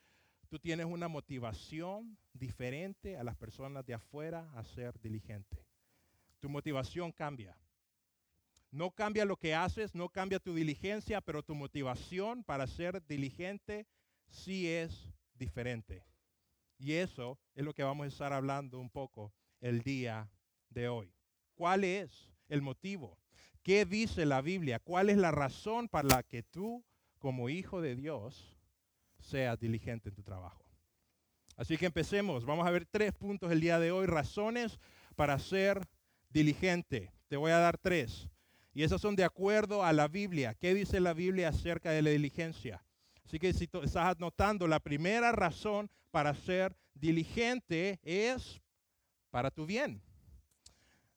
tú 0.49 0.59
tienes 0.59 0.87
una 0.87 1.09
motivación 1.09 2.19
diferente 2.33 3.17
a 3.17 3.25
las 3.25 3.37
personas 3.37 3.87
de 3.87 3.95
afuera 3.95 4.51
a 4.55 4.65
ser 4.65 4.99
diligente. 5.01 5.65
Tu 6.41 6.49
motivación 6.49 7.13
cambia. 7.13 7.57
No 8.71 8.91
cambia 8.91 9.25
lo 9.25 9.37
que 9.37 9.55
haces, 9.55 9.95
no 9.95 10.09
cambia 10.09 10.41
tu 10.41 10.55
diligencia, 10.55 11.21
pero 11.21 11.43
tu 11.43 11.55
motivación 11.55 12.43
para 12.43 12.67
ser 12.67 13.05
diligente 13.07 13.87
sí 14.29 14.69
es 14.69 15.13
diferente. 15.35 16.05
Y 16.79 16.95
eso 16.95 17.39
es 17.55 17.65
lo 17.65 17.75
que 17.75 17.83
vamos 17.83 18.05
a 18.05 18.09
estar 18.09 18.33
hablando 18.33 18.79
un 18.79 18.91
poco 18.91 19.33
el 19.61 19.83
día 19.83 20.29
de 20.73 20.89
hoy. 20.89 21.13
¿Cuál 21.55 21.85
es 21.85 22.31
el 22.49 22.63
motivo? 22.63 23.19
¿Qué 23.63 23.85
dice 23.85 24.27
la 24.27 24.41
Biblia? 24.41 24.81
¿Cuál 24.81 25.11
es 25.11 25.17
la 25.17 25.31
razón 25.31 25.89
para 25.89 26.09
la 26.09 26.23
que 26.23 26.43
tú, 26.43 26.85
como 27.19 27.49
hijo 27.49 27.81
de 27.81 27.95
Dios, 27.95 28.59
seas 29.21 29.59
diligente 29.61 30.09
en 30.09 30.15
tu 30.15 30.23
trabajo? 30.23 30.65
Así 31.57 31.77
que 31.77 31.87
empecemos. 31.87 32.45
Vamos 32.45 32.67
a 32.67 32.71
ver 32.71 32.87
tres 32.87 33.13
puntos 33.13 33.53
el 33.53 33.61
día 33.61 33.79
de 33.79 33.93
hoy. 33.93 34.07
Razones 34.07 34.81
para 35.15 35.39
ser 35.39 35.87
diligente. 36.31 37.13
Te 37.29 37.37
voy 37.37 37.53
a 37.53 37.59
dar 37.59 37.79
tres. 37.79 38.29
Y 38.75 38.83
esas 38.83 39.01
son 39.01 39.15
de 39.15 39.25
acuerdo 39.25 39.85
a 39.85 39.93
la 39.93 40.09
Biblia. 40.09 40.55
¿Qué 40.55 40.75
dice 40.75 40.99
la 40.99 41.13
Biblia 41.13 41.51
acerca 41.51 41.91
de 41.91 42.03
la 42.03 42.11
diligencia? 42.11 42.85
Así 43.25 43.39
que 43.39 43.53
si 43.53 43.65
estás 43.65 43.97
anotando, 43.97 44.67
la 44.67 44.81
primera 44.81 45.31
razón 45.33 45.91
para 46.11 46.35
ser 46.35 46.77
diligente 46.95 48.01
es 48.03 48.61
para 49.31 49.51
tu 49.51 49.67
bien. 49.67 50.03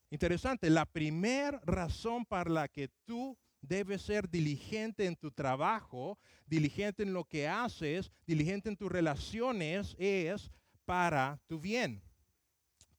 Interesante, 0.09 0.69
la 0.69 0.85
primera 0.85 1.59
razón 1.65 2.25
para 2.25 2.49
la 2.49 2.67
que 2.67 2.89
tú 3.05 3.37
debes 3.61 4.03
ser 4.03 4.29
diligente 4.29 5.05
en 5.05 5.15
tu 5.15 5.31
trabajo, 5.31 6.19
diligente 6.45 7.03
en 7.03 7.13
lo 7.13 7.25
que 7.25 7.47
haces, 7.47 8.11
diligente 8.25 8.69
en 8.69 8.77
tus 8.77 8.91
relaciones, 8.91 9.95
es 9.97 10.51
para 10.85 11.39
tu 11.47 11.59
bien. 11.59 12.01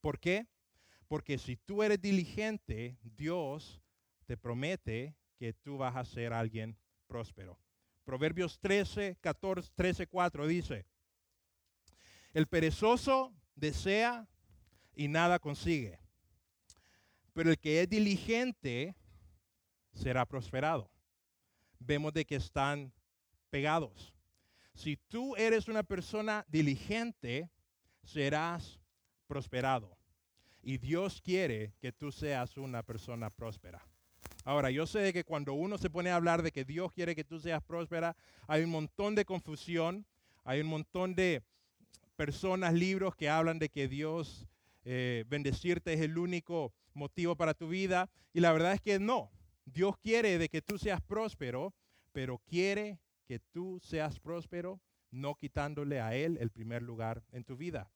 ¿Por 0.00 0.18
qué? 0.18 0.46
Porque 1.08 1.38
si 1.38 1.56
tú 1.56 1.82
eres 1.82 2.00
diligente, 2.00 2.98
Dios 3.02 3.80
te 4.26 4.36
promete 4.36 5.14
que 5.38 5.52
tú 5.52 5.78
vas 5.78 5.94
a 5.94 6.04
ser 6.04 6.32
alguien 6.32 6.76
próspero. 7.06 7.58
Proverbios 8.04 8.58
13, 8.60 9.18
14, 9.20 9.70
13, 9.74 10.06
4 10.06 10.46
dice, 10.46 10.86
el 12.32 12.46
perezoso 12.46 13.32
desea 13.54 14.28
y 14.94 15.08
nada 15.08 15.38
consigue. 15.38 15.98
Pero 17.36 17.50
el 17.50 17.58
que 17.58 17.82
es 17.82 17.90
diligente 17.90 18.94
será 19.92 20.24
prosperado. 20.24 20.90
Vemos 21.78 22.14
de 22.14 22.24
que 22.24 22.36
están 22.36 22.94
pegados. 23.50 24.14
Si 24.72 24.96
tú 24.96 25.36
eres 25.36 25.68
una 25.68 25.82
persona 25.82 26.46
diligente, 26.48 27.50
serás 28.02 28.80
prosperado. 29.26 29.98
Y 30.62 30.78
Dios 30.78 31.20
quiere 31.20 31.74
que 31.78 31.92
tú 31.92 32.10
seas 32.10 32.56
una 32.56 32.82
persona 32.82 33.28
próspera. 33.28 33.86
Ahora, 34.42 34.70
yo 34.70 34.86
sé 34.86 35.12
que 35.12 35.24
cuando 35.24 35.52
uno 35.52 35.76
se 35.76 35.90
pone 35.90 36.08
a 36.08 36.16
hablar 36.16 36.40
de 36.42 36.52
que 36.52 36.64
Dios 36.64 36.90
quiere 36.90 37.14
que 37.14 37.24
tú 37.24 37.38
seas 37.38 37.62
próspera, 37.62 38.16
hay 38.46 38.62
un 38.62 38.70
montón 38.70 39.14
de 39.14 39.26
confusión, 39.26 40.06
hay 40.42 40.62
un 40.62 40.68
montón 40.68 41.14
de 41.14 41.42
personas, 42.16 42.72
libros 42.72 43.14
que 43.14 43.28
hablan 43.28 43.58
de 43.58 43.68
que 43.68 43.88
Dios 43.88 44.46
eh, 44.86 45.24
bendecirte 45.28 45.92
es 45.92 46.00
el 46.00 46.16
único 46.16 46.72
motivo 46.96 47.36
para 47.36 47.54
tu 47.54 47.68
vida. 47.68 48.10
Y 48.32 48.40
la 48.40 48.52
verdad 48.52 48.72
es 48.72 48.80
que 48.80 48.98
no. 48.98 49.30
Dios 49.64 49.96
quiere 49.98 50.38
de 50.38 50.48
que 50.48 50.62
tú 50.62 50.78
seas 50.78 51.00
próspero, 51.00 51.74
pero 52.12 52.38
quiere 52.38 52.98
que 53.26 53.38
tú 53.38 53.80
seas 53.82 54.18
próspero 54.18 54.80
no 55.10 55.34
quitándole 55.34 56.00
a 56.00 56.14
Él 56.14 56.38
el 56.40 56.50
primer 56.50 56.82
lugar 56.82 57.22
en 57.32 57.44
tu 57.44 57.56
vida. 57.56 57.90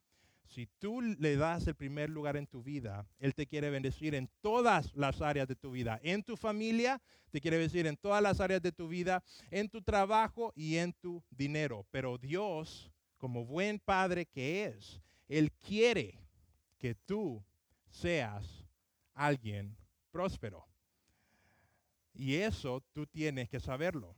Si 0.46 0.66
tú 0.78 1.00
le 1.00 1.36
das 1.36 1.68
el 1.68 1.76
primer 1.76 2.10
lugar 2.10 2.36
en 2.36 2.46
tu 2.46 2.62
vida, 2.62 3.06
Él 3.20 3.34
te 3.34 3.46
quiere 3.46 3.70
bendecir 3.70 4.16
en 4.16 4.28
todas 4.40 4.92
las 4.96 5.20
áreas 5.20 5.46
de 5.46 5.54
tu 5.54 5.70
vida. 5.70 6.00
En 6.02 6.24
tu 6.24 6.36
familia, 6.36 7.00
te 7.30 7.40
quiere 7.40 7.58
bendecir 7.58 7.86
en 7.86 7.96
todas 7.96 8.20
las 8.20 8.40
áreas 8.40 8.60
de 8.60 8.72
tu 8.72 8.88
vida, 8.88 9.22
en 9.52 9.68
tu 9.68 9.80
trabajo 9.80 10.52
y 10.56 10.78
en 10.78 10.92
tu 10.92 11.22
dinero. 11.30 11.86
Pero 11.92 12.18
Dios, 12.18 12.90
como 13.16 13.44
buen 13.44 13.78
padre 13.78 14.26
que 14.26 14.64
es, 14.64 15.00
Él 15.28 15.52
quiere 15.52 16.18
que 16.78 16.96
tú 16.96 17.44
seas 17.88 18.59
alguien 19.20 19.76
próspero. 20.10 20.66
Y 22.14 22.36
eso 22.36 22.82
tú 22.92 23.06
tienes 23.06 23.48
que 23.48 23.60
saberlo, 23.60 24.16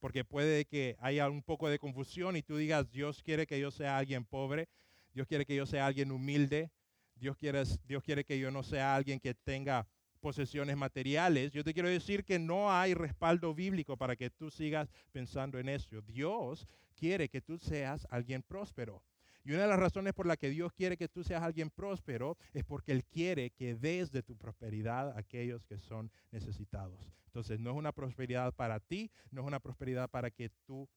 porque 0.00 0.24
puede 0.24 0.64
que 0.64 0.96
haya 1.00 1.28
un 1.28 1.42
poco 1.42 1.68
de 1.68 1.78
confusión 1.78 2.36
y 2.36 2.42
tú 2.42 2.56
digas, 2.56 2.90
Dios 2.90 3.22
quiere 3.22 3.46
que 3.46 3.60
yo 3.60 3.70
sea 3.70 3.98
alguien 3.98 4.24
pobre, 4.24 4.68
Dios 5.12 5.26
quiere 5.26 5.44
que 5.44 5.54
yo 5.54 5.66
sea 5.66 5.86
alguien 5.86 6.10
humilde, 6.10 6.70
Dios 7.14 7.36
quiere, 7.36 7.62
Dios 7.84 8.02
quiere 8.02 8.24
que 8.24 8.38
yo 8.38 8.50
no 8.50 8.62
sea 8.62 8.94
alguien 8.94 9.20
que 9.20 9.34
tenga 9.34 9.86
posesiones 10.20 10.76
materiales. 10.76 11.52
Yo 11.52 11.62
te 11.62 11.74
quiero 11.74 11.88
decir 11.88 12.24
que 12.24 12.38
no 12.38 12.72
hay 12.72 12.94
respaldo 12.94 13.54
bíblico 13.54 13.96
para 13.96 14.16
que 14.16 14.30
tú 14.30 14.50
sigas 14.50 14.88
pensando 15.12 15.58
en 15.58 15.68
eso. 15.68 16.00
Dios 16.02 16.66
quiere 16.94 17.28
que 17.28 17.40
tú 17.40 17.58
seas 17.58 18.06
alguien 18.10 18.42
próspero. 18.42 19.02
Y 19.44 19.52
una 19.52 19.62
de 19.62 19.68
las 19.68 19.78
razones 19.78 20.12
por 20.12 20.26
la 20.26 20.36
que 20.36 20.50
Dios 20.50 20.72
quiere 20.72 20.96
que 20.96 21.08
tú 21.08 21.24
seas 21.24 21.42
alguien 21.42 21.70
próspero 21.70 22.36
es 22.52 22.64
porque 22.64 22.92
Él 22.92 23.04
quiere 23.04 23.50
que 23.50 23.74
des 23.74 24.10
de 24.12 24.22
tu 24.22 24.36
prosperidad 24.36 25.10
a 25.10 25.18
aquellos 25.18 25.64
que 25.64 25.78
son 25.78 26.10
necesitados. 26.30 27.00
Entonces, 27.26 27.60
no 27.60 27.70
es 27.70 27.76
una 27.76 27.92
prosperidad 27.92 28.52
para 28.54 28.80
ti, 28.80 29.10
no 29.30 29.42
es 29.42 29.46
una 29.46 29.60
prosperidad 29.60 30.10
para 30.10 30.30
que 30.30 30.50
tú 30.66 30.88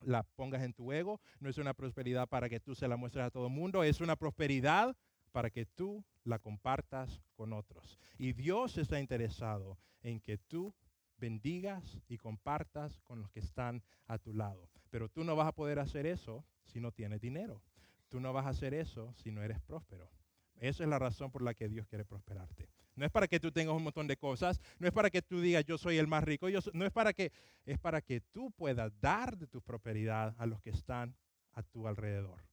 la 0.00 0.22
pongas 0.22 0.62
en 0.62 0.72
tu 0.72 0.92
ego, 0.92 1.20
no 1.40 1.48
es 1.48 1.58
una 1.58 1.74
prosperidad 1.74 2.28
para 2.28 2.48
que 2.48 2.60
tú 2.60 2.74
se 2.74 2.88
la 2.88 2.96
muestres 2.96 3.24
a 3.24 3.30
todo 3.30 3.46
el 3.46 3.52
mundo, 3.52 3.82
es 3.82 4.00
una 4.00 4.16
prosperidad 4.16 4.96
para 5.32 5.50
que 5.50 5.66
tú 5.66 6.04
la 6.22 6.38
compartas 6.38 7.20
con 7.34 7.52
otros. 7.52 7.98
Y 8.18 8.32
Dios 8.32 8.78
está 8.78 9.00
interesado 9.00 9.78
en 10.02 10.20
que 10.20 10.38
tú 10.38 10.74
bendigas 11.16 11.98
y 12.08 12.18
compartas 12.18 13.00
con 13.00 13.20
los 13.20 13.30
que 13.30 13.40
están 13.40 13.82
a 14.06 14.18
tu 14.18 14.32
lado. 14.32 14.68
Pero 14.94 15.08
tú 15.08 15.24
no 15.24 15.34
vas 15.34 15.48
a 15.48 15.52
poder 15.52 15.80
hacer 15.80 16.06
eso 16.06 16.46
si 16.62 16.78
no 16.78 16.92
tienes 16.92 17.20
dinero. 17.20 17.60
Tú 18.08 18.20
no 18.20 18.32
vas 18.32 18.46
a 18.46 18.50
hacer 18.50 18.74
eso 18.74 19.12
si 19.16 19.32
no 19.32 19.42
eres 19.42 19.60
próspero. 19.60 20.08
Esa 20.54 20.84
es 20.84 20.88
la 20.88 21.00
razón 21.00 21.32
por 21.32 21.42
la 21.42 21.52
que 21.52 21.68
Dios 21.68 21.88
quiere 21.88 22.04
prosperarte. 22.04 22.68
No 22.94 23.04
es 23.04 23.10
para 23.10 23.26
que 23.26 23.40
tú 23.40 23.50
tengas 23.50 23.74
un 23.74 23.82
montón 23.82 24.06
de 24.06 24.16
cosas, 24.16 24.60
no 24.78 24.86
es 24.86 24.92
para 24.92 25.10
que 25.10 25.20
tú 25.20 25.40
digas 25.40 25.64
yo 25.64 25.78
soy 25.78 25.98
el 25.98 26.06
más 26.06 26.22
rico, 26.22 26.46
no 26.74 26.86
es 26.86 26.92
para 26.92 27.12
que 27.12 27.32
es 27.66 27.76
para 27.76 28.02
que 28.02 28.20
tú 28.20 28.52
puedas 28.52 28.92
dar 29.00 29.36
de 29.36 29.48
tu 29.48 29.60
prosperidad 29.60 30.32
a 30.38 30.46
los 30.46 30.62
que 30.62 30.70
están 30.70 31.16
a 31.54 31.64
tu 31.64 31.88
alrededor. 31.88 32.44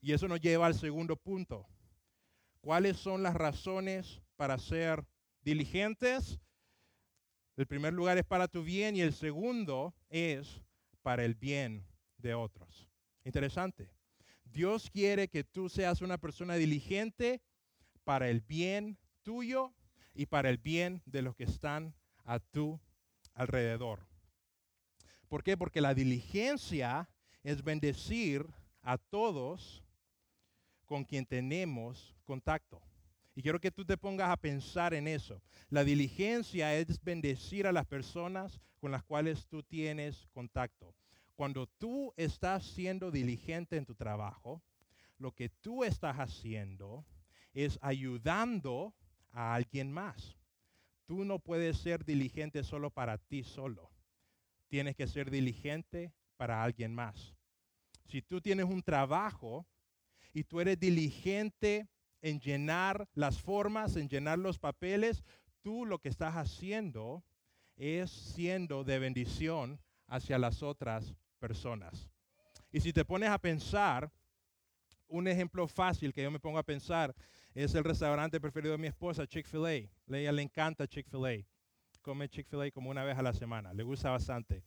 Y 0.00 0.14
eso 0.14 0.26
nos 0.26 0.40
lleva 0.40 0.66
al 0.66 0.74
segundo 0.74 1.14
punto. 1.14 1.68
¿Cuáles 2.60 2.96
son 2.96 3.22
las 3.22 3.34
razones 3.34 4.20
para 4.34 4.58
ser 4.58 5.06
diligentes? 5.42 6.40
El 7.56 7.68
primer 7.68 7.92
lugar 7.92 8.18
es 8.18 8.24
para 8.24 8.48
tu 8.48 8.64
bien 8.64 8.96
y 8.96 9.02
el 9.02 9.12
segundo 9.12 9.94
es 10.10 10.64
para 11.02 11.24
el 11.24 11.34
bien 11.34 11.86
de 12.18 12.34
otros. 12.34 12.88
Interesante. 13.24 13.90
Dios 14.44 14.90
quiere 14.90 15.28
que 15.28 15.44
tú 15.44 15.68
seas 15.68 16.00
una 16.00 16.18
persona 16.18 16.54
diligente 16.54 17.42
para 18.04 18.28
el 18.28 18.40
bien 18.40 18.98
tuyo 19.22 19.74
y 20.14 20.26
para 20.26 20.48
el 20.50 20.58
bien 20.58 21.02
de 21.04 21.22
los 21.22 21.36
que 21.36 21.44
están 21.44 21.94
a 22.24 22.40
tu 22.40 22.80
alrededor. 23.34 24.06
¿Por 25.28 25.42
qué? 25.42 25.56
Porque 25.56 25.80
la 25.80 25.94
diligencia 25.94 27.10
es 27.42 27.62
bendecir 27.62 28.46
a 28.82 28.96
todos 28.98 29.84
con 30.86 31.04
quien 31.04 31.26
tenemos 31.26 32.16
contacto. 32.24 32.87
Y 33.38 33.42
quiero 33.42 33.60
que 33.60 33.70
tú 33.70 33.84
te 33.84 33.96
pongas 33.96 34.30
a 34.30 34.36
pensar 34.36 34.94
en 34.94 35.06
eso. 35.06 35.40
La 35.70 35.84
diligencia 35.84 36.74
es 36.74 37.00
bendecir 37.04 37.68
a 37.68 37.72
las 37.72 37.86
personas 37.86 38.60
con 38.80 38.90
las 38.90 39.04
cuales 39.04 39.46
tú 39.46 39.62
tienes 39.62 40.26
contacto. 40.32 40.92
Cuando 41.36 41.68
tú 41.68 42.12
estás 42.16 42.66
siendo 42.66 43.12
diligente 43.12 43.76
en 43.76 43.86
tu 43.86 43.94
trabajo, 43.94 44.60
lo 45.18 45.30
que 45.30 45.50
tú 45.50 45.84
estás 45.84 46.16
haciendo 46.16 47.04
es 47.54 47.78
ayudando 47.80 48.92
a 49.30 49.54
alguien 49.54 49.92
más. 49.92 50.36
Tú 51.06 51.24
no 51.24 51.38
puedes 51.38 51.78
ser 51.78 52.04
diligente 52.04 52.64
solo 52.64 52.90
para 52.90 53.18
ti 53.18 53.44
solo. 53.44 53.88
Tienes 54.66 54.96
que 54.96 55.06
ser 55.06 55.30
diligente 55.30 56.12
para 56.36 56.60
alguien 56.64 56.92
más. 56.92 57.36
Si 58.04 58.20
tú 58.20 58.40
tienes 58.40 58.66
un 58.66 58.82
trabajo 58.82 59.64
y 60.32 60.42
tú 60.42 60.60
eres 60.60 60.80
diligente 60.80 61.86
en 62.20 62.40
llenar 62.40 63.08
las 63.14 63.40
formas, 63.40 63.96
en 63.96 64.08
llenar 64.08 64.38
los 64.38 64.58
papeles, 64.58 65.22
tú 65.62 65.84
lo 65.84 65.98
que 65.98 66.08
estás 66.08 66.34
haciendo 66.34 67.24
es 67.76 68.10
siendo 68.10 68.84
de 68.84 68.98
bendición 68.98 69.80
hacia 70.06 70.38
las 70.38 70.62
otras 70.62 71.14
personas. 71.38 72.08
Y 72.70 72.80
si 72.80 72.92
te 72.92 73.04
pones 73.04 73.30
a 73.30 73.38
pensar, 73.38 74.10
un 75.08 75.26
ejemplo 75.28 75.66
fácil 75.68 76.12
que 76.12 76.22
yo 76.22 76.30
me 76.30 76.40
pongo 76.40 76.58
a 76.58 76.62
pensar 76.62 77.14
es 77.54 77.74
el 77.74 77.84
restaurante 77.84 78.40
preferido 78.40 78.72
de 78.72 78.78
mi 78.78 78.88
esposa, 78.88 79.26
Chick-fil-A. 79.26 79.68
A 80.12 80.18
ella 80.18 80.32
le 80.32 80.42
encanta 80.42 80.86
Chick-fil-A. 80.86 81.46
Come 82.02 82.28
Chick-fil-A 82.28 82.70
como 82.70 82.90
una 82.90 83.04
vez 83.04 83.16
a 83.16 83.22
la 83.22 83.32
semana, 83.32 83.72
le 83.72 83.82
gusta 83.82 84.10
bastante. 84.10 84.62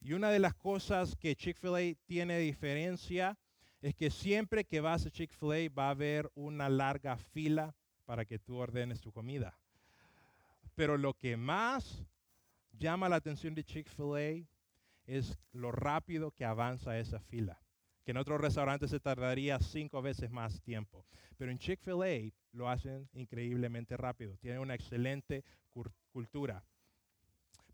Y 0.00 0.12
una 0.12 0.30
de 0.30 0.38
las 0.38 0.54
cosas 0.54 1.16
que 1.16 1.36
Chick-fil-A 1.36 1.96
tiene 2.04 2.34
de 2.34 2.40
diferencia 2.40 3.38
es 3.84 3.94
que 3.94 4.10
siempre 4.10 4.64
que 4.64 4.80
vas 4.80 5.04
a 5.04 5.10
Chick-fil-A 5.10 5.70
va 5.78 5.88
a 5.88 5.90
haber 5.90 6.32
una 6.34 6.70
larga 6.70 7.18
fila 7.18 7.74
para 8.06 8.24
que 8.24 8.38
tú 8.38 8.56
ordenes 8.56 9.02
tu 9.02 9.12
comida. 9.12 9.58
Pero 10.74 10.96
lo 10.96 11.12
que 11.12 11.36
más 11.36 12.02
llama 12.72 13.10
la 13.10 13.16
atención 13.16 13.54
de 13.54 13.62
Chick-fil-A 13.62 14.48
es 15.04 15.38
lo 15.52 15.70
rápido 15.70 16.30
que 16.30 16.46
avanza 16.46 16.98
esa 16.98 17.20
fila. 17.20 17.60
Que 18.06 18.12
en 18.12 18.16
otros 18.16 18.40
restaurantes 18.40 18.88
se 18.88 19.00
tardaría 19.00 19.58
cinco 19.58 20.00
veces 20.00 20.30
más 20.30 20.62
tiempo. 20.62 21.04
Pero 21.36 21.50
en 21.50 21.58
Chick-fil-A 21.58 22.32
lo 22.52 22.70
hacen 22.70 23.10
increíblemente 23.12 23.98
rápido. 23.98 24.38
Tienen 24.38 24.60
una 24.60 24.74
excelente 24.74 25.44
cultura. 26.10 26.64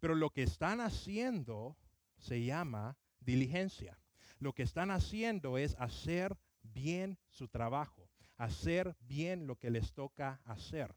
Pero 0.00 0.16
lo 0.16 0.30
que 0.30 0.42
están 0.42 0.80
haciendo 0.80 1.76
se 2.18 2.42
llama 2.42 2.96
diligencia. 3.20 3.99
Lo 4.40 4.54
que 4.54 4.62
están 4.62 4.90
haciendo 4.90 5.58
es 5.58 5.76
hacer 5.78 6.36
bien 6.62 7.18
su 7.28 7.48
trabajo, 7.48 8.08
hacer 8.36 8.96
bien 9.00 9.46
lo 9.46 9.56
que 9.56 9.70
les 9.70 9.92
toca 9.92 10.40
hacer. 10.44 10.94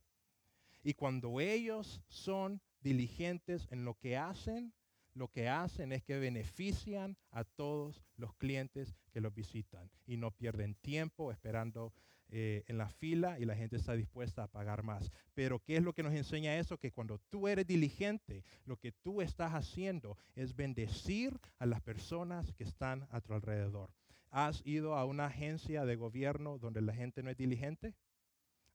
Y 0.82 0.94
cuando 0.94 1.42
ellos 1.42 2.02
son 2.08 2.62
diligentes 2.80 3.68
en 3.70 3.84
lo 3.84 3.96
que 3.96 4.18
hacen, 4.18 4.74
lo 5.14 5.28
que 5.28 5.50
hacen 5.50 5.92
es 5.92 6.04
que 6.04 6.18
benefician 6.20 7.18
a 7.32 7.44
todos 7.44 8.02
los 8.16 8.34
clientes 8.36 8.96
que 9.12 9.22
los 9.22 9.34
visitan 9.34 9.92
y 10.06 10.16
no 10.16 10.32
pierden 10.32 10.76
tiempo 10.76 11.32
esperando 11.32 11.94
eh, 12.30 12.64
en 12.68 12.78
la 12.78 12.90
fila 12.90 13.40
y 13.40 13.46
la 13.46 13.56
gente 13.56 13.76
está 13.76 13.94
dispuesta 13.94 14.44
a 14.44 14.48
pagar 14.48 14.84
más. 14.84 15.12
Pero 15.34 15.60
¿qué 15.60 15.78
es 15.78 15.84
lo 15.84 15.94
que 15.94 16.04
nos 16.04 16.14
enseña 16.14 16.58
eso? 16.58 16.78
Que 16.78 16.92
cuando 16.92 17.20
tú 17.30 17.48
eres 17.48 17.68
diligente, 17.68 18.44
lo 18.66 18.78
que 18.78 18.92
tú 18.92 19.22
estás 19.22 19.54
haciendo 19.54 20.18
es 20.36 20.56
bendecir 20.56 21.40
a 21.60 21.66
las 21.66 21.82
personas 21.82 22.52
que 22.54 22.64
están 22.64 23.08
a 23.12 23.22
tu 23.22 23.34
alrededor. 23.34 23.94
¿Has 24.30 24.66
ido 24.66 24.96
a 24.96 25.06
una 25.06 25.28
agencia 25.28 25.86
de 25.86 25.96
gobierno 25.96 26.58
donde 26.58 26.82
la 26.82 26.94
gente 26.94 27.22
no 27.22 27.30
es 27.30 27.38
diligente? 27.38 27.96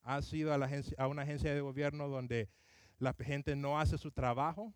¿Has 0.02 0.32
ido 0.32 0.54
a, 0.54 0.58
la 0.58 0.70
a 0.96 1.08
una 1.08 1.22
agencia 1.22 1.52
de 1.52 1.60
gobierno 1.60 2.08
donde 2.08 2.48
la 2.98 3.12
gente 3.12 3.56
no 3.56 3.80
hace 3.80 3.98
su 3.98 4.12
trabajo? 4.12 4.72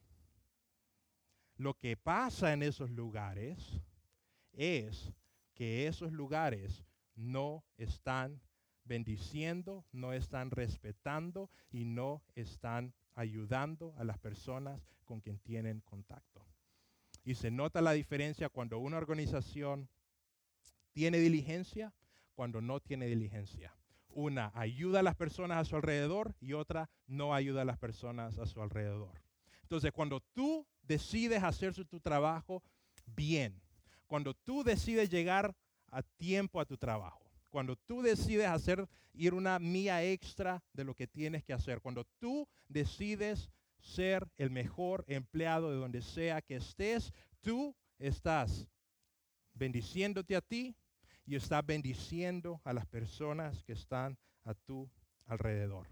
Lo 1.57 1.79
que 1.79 1.97
pasa 1.97 2.53
en 2.53 2.65
esos 2.65 2.91
lugares 2.91 3.81
es 4.53 5.13
que 5.55 5.87
esos 5.87 6.11
lugares 6.13 6.85
no 7.15 7.65
están 7.77 8.41
bendiciendo, 8.85 9.85
no 9.93 10.13
están 10.13 10.51
respetando 10.51 11.51
y 11.71 11.85
no 11.85 12.23
están 12.35 12.95
ayudando 13.15 13.95
a 13.99 14.05
las 14.05 14.19
personas 14.19 14.81
con 15.05 15.21
quien 15.21 15.39
tienen 15.39 15.81
contacto. 15.81 16.47
Y 17.25 17.35
se 17.35 17.51
nota 17.51 17.81
la 17.81 17.93
diferencia 17.93 18.49
cuando 18.49 18.79
una 18.79 18.97
organización 18.97 19.89
tiene 20.93 21.19
diligencia, 21.19 21.93
cuando 22.35 22.61
no 22.61 22.81
tiene 22.81 23.07
diligencia. 23.07 23.75
Una 24.09 24.51
ayuda 24.55 25.01
a 25.01 25.03
las 25.03 25.15
personas 25.15 25.59
a 25.59 25.65
su 25.65 25.77
alrededor 25.77 26.35
y 26.41 26.53
otra 26.53 26.91
no 27.07 27.35
ayuda 27.35 27.63
a 27.63 27.65
las 27.65 27.79
personas 27.79 28.39
a 28.39 28.47
su 28.47 28.61
alrededor. 28.61 29.23
Entonces, 29.63 29.93
cuando 29.93 30.21
tú 30.21 30.67
decides 30.83 31.43
hacer 31.43 31.73
tu 31.73 32.01
trabajo 32.01 32.63
bien, 33.07 33.63
cuando 34.07 34.35
tú 34.35 34.63
decides 34.63 35.09
llegar 35.09 35.57
a 35.91 36.03
tiempo 36.03 36.61
a 36.61 36.67
tu 36.67 36.77
trabajo, 36.77 37.22
cuando 37.53 37.77
tú 37.77 38.01
decides 38.01 38.49
hacer 38.49 38.89
ir 39.13 39.35
una 39.35 39.59
mía 39.59 40.03
extra 40.03 40.65
de 40.73 40.85
lo 40.85 40.95
que 40.95 41.07
tienes 41.07 41.45
que 41.45 41.53
hacer, 41.53 41.83
cuando 41.83 42.05
tú 42.19 42.49
decides 42.67 43.51
ser 43.79 44.27
el 44.39 44.51
mejor 44.51 45.05
empleado 45.07 45.71
de 45.71 45.77
donde 45.77 46.01
sea 46.01 46.41
que 46.41 46.57
estés, 46.57 47.13
tú 47.43 47.77
estás 47.99 48.67
bendiciéndote 49.53 50.35
a 50.35 50.41
ti 50.41 50.75
y 51.27 51.37
estás 51.37 51.65
bendiciendo 51.65 52.61
a 52.65 52.73
las 52.73 52.87
personas 52.87 53.63
que 53.63 53.75
están 53.75 54.17
a 54.45 54.55
tu 54.55 54.91
alrededor. 55.27 55.89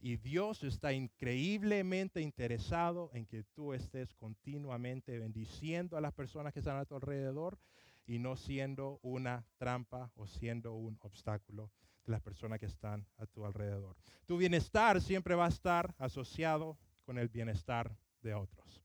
Y 0.00 0.16
Dios 0.16 0.64
está 0.64 0.92
increíblemente 0.92 2.20
interesado 2.20 3.10
en 3.12 3.26
que 3.26 3.44
tú 3.44 3.74
estés 3.74 4.12
continuamente 4.14 5.18
bendiciendo 5.20 5.96
a 5.96 6.00
las 6.00 6.14
personas 6.14 6.52
que 6.52 6.60
están 6.60 6.78
a 6.78 6.84
tu 6.84 6.96
alrededor 6.96 7.58
y 8.06 8.18
no 8.18 8.36
siendo 8.36 8.98
una 9.02 9.46
trampa 9.58 10.10
o 10.16 10.26
siendo 10.26 10.74
un 10.74 10.98
obstáculo 11.00 11.70
de 12.04 12.12
las 12.12 12.20
personas 12.20 12.58
que 12.58 12.66
están 12.66 13.06
a 13.18 13.26
tu 13.26 13.44
alrededor. 13.44 13.96
Tu 14.26 14.36
bienestar 14.36 15.00
siempre 15.00 15.34
va 15.34 15.46
a 15.46 15.50
estar 15.50 15.94
asociado 15.98 16.78
con 17.04 17.18
el 17.18 17.28
bienestar 17.28 17.96
de 18.22 18.34
otros. 18.34 18.82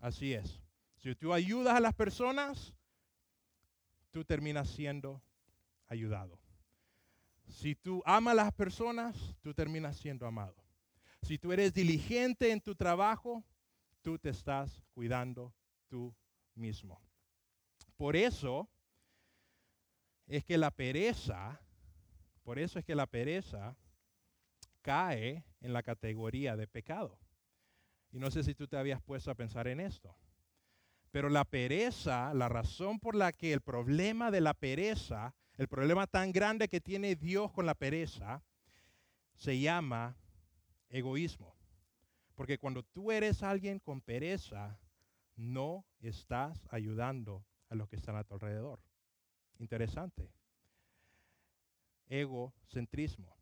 Así 0.00 0.34
es. 0.34 0.60
Si 0.96 1.14
tú 1.14 1.32
ayudas 1.32 1.76
a 1.76 1.80
las 1.80 1.94
personas, 1.94 2.74
tú 4.10 4.24
terminas 4.24 4.68
siendo 4.68 5.22
ayudado. 5.86 6.38
Si 7.48 7.74
tú 7.74 8.02
amas 8.04 8.32
a 8.32 8.44
las 8.44 8.52
personas, 8.52 9.16
tú 9.40 9.54
terminas 9.54 9.96
siendo 9.96 10.26
amado. 10.26 10.56
Si 11.22 11.38
tú 11.38 11.52
eres 11.52 11.72
diligente 11.72 12.52
en 12.52 12.60
tu 12.60 12.74
trabajo, 12.74 13.44
tú 14.02 14.18
te 14.18 14.30
estás 14.30 14.82
cuidando 14.94 15.54
tú 15.88 16.14
mismo. 16.54 17.00
Por 17.98 18.14
eso 18.14 18.70
es 20.28 20.44
que 20.44 20.56
la 20.56 20.70
pereza, 20.70 21.60
por 22.44 22.60
eso 22.60 22.78
es 22.78 22.84
que 22.84 22.94
la 22.94 23.08
pereza 23.08 23.76
cae 24.82 25.44
en 25.60 25.72
la 25.72 25.82
categoría 25.82 26.56
de 26.56 26.68
pecado. 26.68 27.18
Y 28.12 28.20
no 28.20 28.30
sé 28.30 28.44
si 28.44 28.54
tú 28.54 28.68
te 28.68 28.76
habías 28.76 29.02
puesto 29.02 29.32
a 29.32 29.34
pensar 29.34 29.66
en 29.66 29.80
esto. 29.80 30.16
Pero 31.10 31.28
la 31.28 31.44
pereza, 31.44 32.32
la 32.34 32.48
razón 32.48 33.00
por 33.00 33.16
la 33.16 33.32
que 33.32 33.52
el 33.52 33.62
problema 33.62 34.30
de 34.30 34.42
la 34.42 34.54
pereza, 34.54 35.34
el 35.56 35.66
problema 35.66 36.06
tan 36.06 36.30
grande 36.30 36.68
que 36.68 36.80
tiene 36.80 37.16
Dios 37.16 37.50
con 37.50 37.66
la 37.66 37.74
pereza, 37.74 38.44
se 39.34 39.58
llama 39.58 40.16
egoísmo. 40.88 41.56
Porque 42.36 42.58
cuando 42.58 42.84
tú 42.84 43.10
eres 43.10 43.42
alguien 43.42 43.80
con 43.80 44.00
pereza, 44.00 44.78
no 45.34 45.84
estás 45.98 46.68
ayudando 46.70 47.44
a 47.68 47.74
los 47.74 47.88
que 47.88 47.96
están 47.96 48.16
a 48.16 48.24
tu 48.24 48.34
alrededor. 48.34 48.80
Interesante. 49.58 50.30
Egocentrismo. 52.08 53.36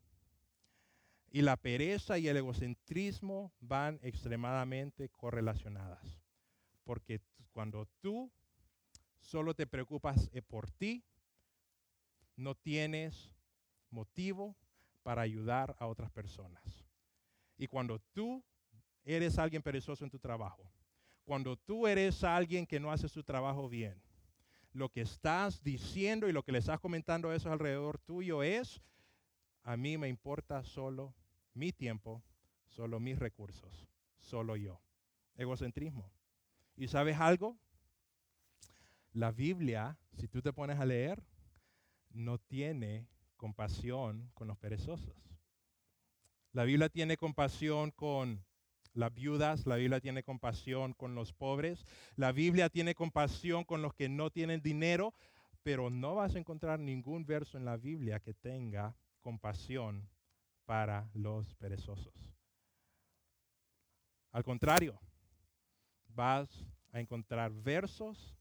Y 1.30 1.42
la 1.42 1.56
pereza 1.56 2.18
y 2.18 2.28
el 2.28 2.36
egocentrismo 2.36 3.52
van 3.60 3.98
extremadamente 4.02 5.08
correlacionadas. 5.10 6.20
Porque 6.84 7.20
cuando 7.52 7.86
tú 8.00 8.30
solo 9.20 9.54
te 9.54 9.66
preocupas 9.66 10.30
eh, 10.32 10.40
por 10.42 10.70
ti, 10.70 11.04
no 12.36 12.54
tienes 12.54 13.30
motivo 13.90 14.56
para 15.02 15.22
ayudar 15.22 15.76
a 15.78 15.86
otras 15.86 16.10
personas. 16.10 16.86
Y 17.58 17.66
cuando 17.66 17.98
tú 18.12 18.42
eres 19.04 19.38
alguien 19.38 19.62
perezoso 19.62 20.04
en 20.04 20.10
tu 20.10 20.18
trabajo, 20.18 20.70
cuando 21.24 21.56
tú 21.56 21.86
eres 21.86 22.22
alguien 22.24 22.66
que 22.66 22.78
no 22.78 22.92
hace 22.92 23.08
su 23.08 23.22
trabajo 23.22 23.68
bien, 23.68 24.00
lo 24.76 24.90
que 24.90 25.00
estás 25.00 25.62
diciendo 25.62 26.28
y 26.28 26.32
lo 26.32 26.42
que 26.42 26.52
le 26.52 26.58
estás 26.58 26.78
comentando 26.80 27.30
a 27.30 27.34
esos 27.34 27.50
alrededor 27.50 27.98
tuyo 27.98 28.42
es, 28.42 28.82
a 29.62 29.76
mí 29.76 29.96
me 29.96 30.08
importa 30.08 30.62
solo 30.64 31.14
mi 31.54 31.72
tiempo, 31.72 32.22
solo 32.66 33.00
mis 33.00 33.18
recursos, 33.18 33.88
solo 34.18 34.54
yo. 34.54 34.80
Egocentrismo. 35.34 36.12
¿Y 36.76 36.88
sabes 36.88 37.18
algo? 37.18 37.56
La 39.12 39.32
Biblia, 39.32 39.98
si 40.12 40.28
tú 40.28 40.42
te 40.42 40.52
pones 40.52 40.78
a 40.78 40.84
leer, 40.84 41.22
no 42.10 42.36
tiene 42.36 43.08
compasión 43.38 44.30
con 44.34 44.46
los 44.46 44.58
perezosos. 44.58 45.16
La 46.52 46.64
Biblia 46.64 46.90
tiene 46.90 47.16
compasión 47.16 47.92
con 47.92 48.44
las 48.96 49.14
viudas, 49.14 49.66
la 49.66 49.76
Biblia 49.76 50.00
tiene 50.00 50.22
compasión 50.22 50.94
con 50.94 51.14
los 51.14 51.32
pobres, 51.32 51.84
la 52.16 52.32
Biblia 52.32 52.68
tiene 52.68 52.94
compasión 52.94 53.64
con 53.64 53.82
los 53.82 53.94
que 53.94 54.08
no 54.08 54.30
tienen 54.30 54.62
dinero, 54.62 55.14
pero 55.62 55.90
no 55.90 56.14
vas 56.14 56.34
a 56.34 56.38
encontrar 56.38 56.78
ningún 56.78 57.26
verso 57.26 57.58
en 57.58 57.64
la 57.64 57.76
Biblia 57.76 58.20
que 58.20 58.34
tenga 58.34 58.96
compasión 59.20 60.08
para 60.64 61.10
los 61.14 61.54
perezosos. 61.54 62.14
Al 64.32 64.44
contrario, 64.44 64.98
vas 66.08 66.48
a 66.92 67.00
encontrar 67.00 67.52
versos 67.52 68.36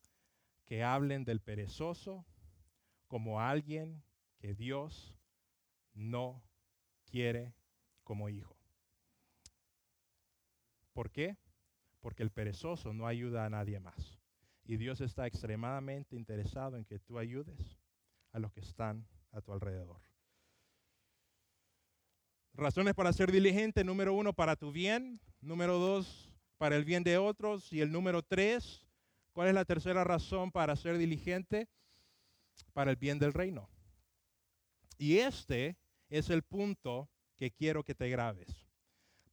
que 0.66 0.84
hablen 0.84 1.24
del 1.24 1.42
perezoso 1.42 2.26
como 3.08 3.40
alguien 3.40 4.04
que 4.38 4.54
Dios 4.54 5.18
no 5.94 6.44
quiere 7.06 7.54
como 8.04 8.30
hijo. 8.30 8.55
¿Por 10.96 11.12
qué? 11.12 11.36
Porque 12.00 12.24
el 12.24 12.32
perezoso 12.32 12.94
no 12.94 13.06
ayuda 13.06 13.46
a 13.46 13.50
nadie 13.50 13.82
más. 13.82 14.18
Y 14.64 14.78
Dios 14.78 15.02
está 15.02 15.28
extremadamente 15.28 16.16
interesado 16.16 16.78
en 16.78 16.86
que 16.86 17.00
tú 17.00 17.20
ayudes 17.20 17.78
a 18.32 18.40
los 18.40 18.54
que 18.54 18.62
están 18.62 19.06
a 19.34 19.42
tu 19.42 19.52
alrededor. 19.52 20.02
Razones 22.54 22.94
para 22.94 23.12
ser 23.12 23.30
diligente, 23.30 23.84
número 23.84 24.14
uno, 24.14 24.32
para 24.32 24.56
tu 24.56 24.72
bien, 24.72 25.20
número 25.42 25.78
dos, 25.80 26.34
para 26.58 26.78
el 26.78 26.86
bien 26.86 27.04
de 27.04 27.18
otros, 27.18 27.74
y 27.74 27.82
el 27.82 27.92
número 27.92 28.24
tres, 28.24 28.88
¿cuál 29.34 29.50
es 29.50 29.54
la 29.54 29.66
tercera 29.66 30.06
razón 30.06 30.50
para 30.50 30.78
ser 30.78 30.98
diligente? 30.98 31.68
Para 32.72 32.92
el 32.92 32.96
bien 32.96 33.20
del 33.20 33.34
reino. 33.34 33.70
Y 34.98 35.18
este 35.18 35.76
es 36.08 36.30
el 36.30 36.42
punto 36.42 37.10
que 37.36 37.52
quiero 37.52 37.84
que 37.84 37.96
te 37.96 38.08
grabes. 38.08 38.65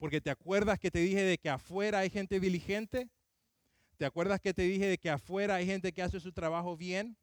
Porque 0.03 0.21
te 0.21 0.31
acuerdas 0.31 0.81
que 0.81 0.91
te 0.91 0.99
dije 0.99 1.23
de 1.23 1.38
que 1.38 1.49
afuera 1.49 2.01
hay 2.01 2.11
gente 2.11 2.41
diligente. 2.41 3.09
¿Te 3.97 4.05
acuerdas 4.05 4.41
que 4.41 4.53
te 4.53 4.62
dije 4.62 4.87
de 4.87 4.99
que 4.99 5.09
afuera 5.09 5.55
hay 5.55 5.65
gente 5.65 5.93
que 5.93 6.03
hace 6.03 6.19
su 6.19 6.33
trabajo 6.33 6.77
bien? 6.77 7.17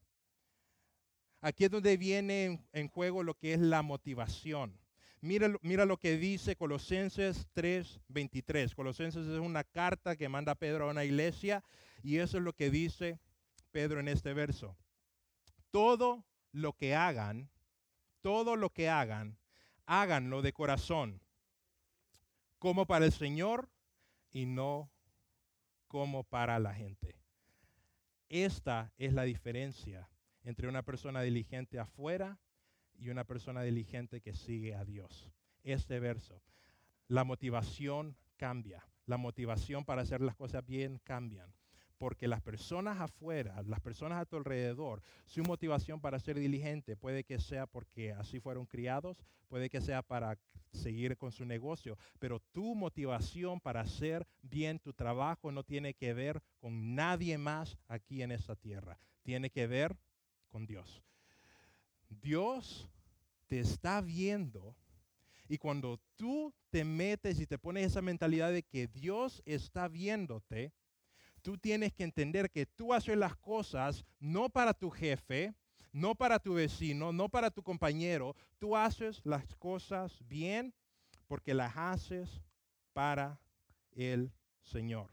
Aquí 1.42 1.66
es 1.66 1.72
donde 1.72 1.98
viene 1.98 2.66
en, 2.72 2.88
juego 2.88 3.22
lo 3.22 3.34
que 3.34 3.54
es 3.54 3.60
la 3.60 3.82
motivación. 3.82 4.80
Mira, 5.20 5.54
mira, 5.62 5.84
lo 5.84 5.98
que 5.98 6.16
dice 6.16 6.56
Colosenses 6.56 7.50
3:23. 7.54 8.74
Colosenses 8.74 9.28
es 9.28 9.40
una 9.40 9.66
carta 9.66 10.16
que 10.16 10.30
manda 10.30 10.56
Pedro 10.56 10.88
a 10.88 10.92
una 10.92 11.04
iglesia 11.04 11.66
y 12.02 12.20
eso 12.20 12.38
es 12.38 12.46
lo 12.46 12.54
que 12.54 12.70
dice 12.70 13.20
Pedro 13.72 14.00
en 14.00 14.08
este 14.08 14.34
verso. 14.34 14.78
Todo 15.70 16.24
lo 16.54 16.72
que 16.72 16.96
hagan, 16.96 17.50
todo 18.22 18.56
lo 18.56 18.70
que 18.70 18.88
hagan, 18.88 19.38
háganlo 19.86 20.42
de 20.42 20.54
corazón 20.54 21.22
como 22.60 22.86
para 22.86 23.06
el 23.06 23.12
Señor 23.12 23.70
y 24.32 24.46
no 24.46 24.92
como 25.88 26.24
para 26.24 26.60
la 26.60 26.74
gente. 26.74 27.16
Esta 28.28 28.94
es 28.98 29.14
la 29.14 29.24
diferencia 29.24 30.10
entre 30.44 30.68
una 30.68 30.84
persona 30.84 31.22
diligente 31.22 31.80
afuera 31.80 32.38
y 32.94 33.10
una 33.10 33.24
persona 33.24 33.64
diligente 33.64 34.22
que 34.22 34.34
sigue 34.34 34.76
a 34.76 34.86
Dios. 34.86 35.32
Este 35.64 36.00
verso, 36.00 36.42
la 37.08 37.24
motivación 37.24 38.16
cambia, 38.38 38.88
la 39.06 39.18
motivación 39.18 39.84
para 39.86 40.04
hacer 40.04 40.22
las 40.22 40.36
cosas 40.36 40.66
bien 40.66 41.00
cambian 41.04 41.52
porque 42.00 42.30
las 42.30 42.42
personas 42.42 43.00
afuera, 43.02 43.62
las 43.68 43.82
personas 43.82 44.22
a 44.22 44.26
tu 44.26 44.38
alrededor, 44.38 45.04
su 45.26 45.44
motivación 45.44 46.00
para 46.00 46.18
ser 46.18 46.40
diligente 46.40 46.96
puede 46.96 47.26
que 47.26 47.40
sea 47.40 47.68
porque 47.68 48.14
así 48.14 48.40
fueron 48.40 48.66
criados, 48.66 49.18
puede 49.50 49.70
que 49.70 49.82
sea 49.82 50.02
para 50.02 50.38
seguir 50.72 51.18
con 51.18 51.32
su 51.32 51.46
negocio, 51.46 51.98
pero 52.20 52.40
tu 52.52 52.76
motivación 52.76 53.60
para 53.60 53.82
hacer 53.82 54.28
bien 54.42 54.80
tu 54.80 54.94
trabajo 54.94 55.52
no 55.52 55.64
tiene 55.64 55.94
que 55.94 56.14
ver 56.14 56.42
con 56.60 56.96
nadie 56.96 57.38
más 57.38 57.78
aquí 57.88 58.22
en 58.22 58.32
esta 58.32 58.56
tierra, 58.56 59.00
tiene 59.24 59.50
que 59.50 59.68
ver 59.68 59.96
con 60.50 60.66
Dios. 60.66 61.02
Dios 62.10 62.90
te 63.48 63.60
está 63.60 64.02
viendo 64.02 64.76
y 65.48 65.58
cuando 65.58 66.00
tú 66.16 66.54
te 66.70 66.84
metes 66.84 67.40
y 67.40 67.48
te 67.48 67.58
pones 67.58 67.88
esa 67.88 68.02
mentalidad 68.02 68.52
de 68.52 68.64
que 68.64 68.88
Dios 68.88 69.42
está 69.46 69.88
viéndote, 69.88 70.72
tú 71.42 71.58
tienes 71.58 71.94
que 71.94 72.04
entender 72.04 72.52
que 72.52 72.66
tú 72.66 72.94
haces 72.94 73.18
las 73.18 73.36
cosas 73.36 74.06
no 74.20 74.50
para 74.50 74.74
tu 74.74 74.92
jefe, 74.92 75.54
no 75.92 76.16
para 76.16 76.40
tu 76.40 76.54
vecino, 76.54 77.12
no 77.12 77.30
para 77.30 77.52
tu 77.52 77.64
compañero. 77.64 78.36
Tú 78.58 78.76
haces 78.76 79.22
las 79.26 79.56
cosas 79.56 80.20
bien 80.28 80.74
porque 81.28 81.54
las 81.54 81.76
haces 81.76 82.42
para 82.94 83.40
el 83.92 84.32
Señor. 84.62 85.12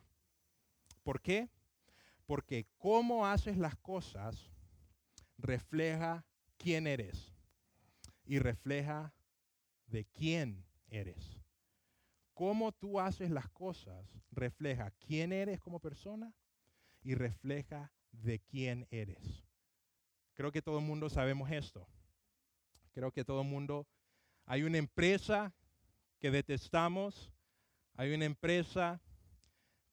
¿Por 1.03 1.21
qué? 1.21 1.49
Porque 2.27 2.67
cómo 2.79 3.27
haces 3.27 3.57
las 3.57 3.77
cosas 3.77 4.51
refleja 5.39 6.25
quién 6.57 6.87
eres 6.87 7.33
y 8.25 8.39
refleja 8.39 9.15
de 9.87 10.05
quién 10.05 10.65
eres. 10.89 11.41
Cómo 12.35 12.73
tú 12.73 13.01
haces 13.01 13.31
las 13.31 13.49
cosas 13.51 14.05
refleja 14.31 14.91
quién 15.07 15.33
eres 15.33 15.61
como 15.61 15.81
persona 15.81 16.35
y 17.03 17.15
refleja 17.15 17.93
de 18.13 18.41
quién 18.41 18.87
eres. 18.91 19.46
Creo 20.37 20.53
que 20.53 20.61
todo 20.61 20.79
el 20.79 20.85
mundo 20.85 21.09
sabemos 21.09 21.51
esto. 21.51 21.89
Creo 22.93 23.11
que 23.11 23.25
todo 23.25 23.41
el 23.41 23.49
mundo, 23.49 23.87
hay 24.45 24.63
una 24.63 24.77
empresa 24.79 25.55
que 26.21 26.31
detestamos, 26.31 27.33
hay 27.95 28.15
una 28.15 28.27
empresa 28.27 29.01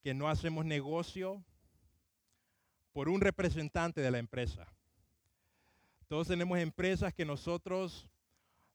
que 0.02 0.12
no 0.12 0.28
hacemos 0.28 0.66
negocio 0.66 1.42
por 2.92 3.08
un 3.08 3.22
representante 3.22 4.02
de 4.02 4.10
la 4.10 4.18
empresa. 4.18 4.70
Todos 6.08 6.28
tenemos 6.28 6.58
empresas 6.58 7.14
que 7.14 7.24
nosotros 7.24 8.06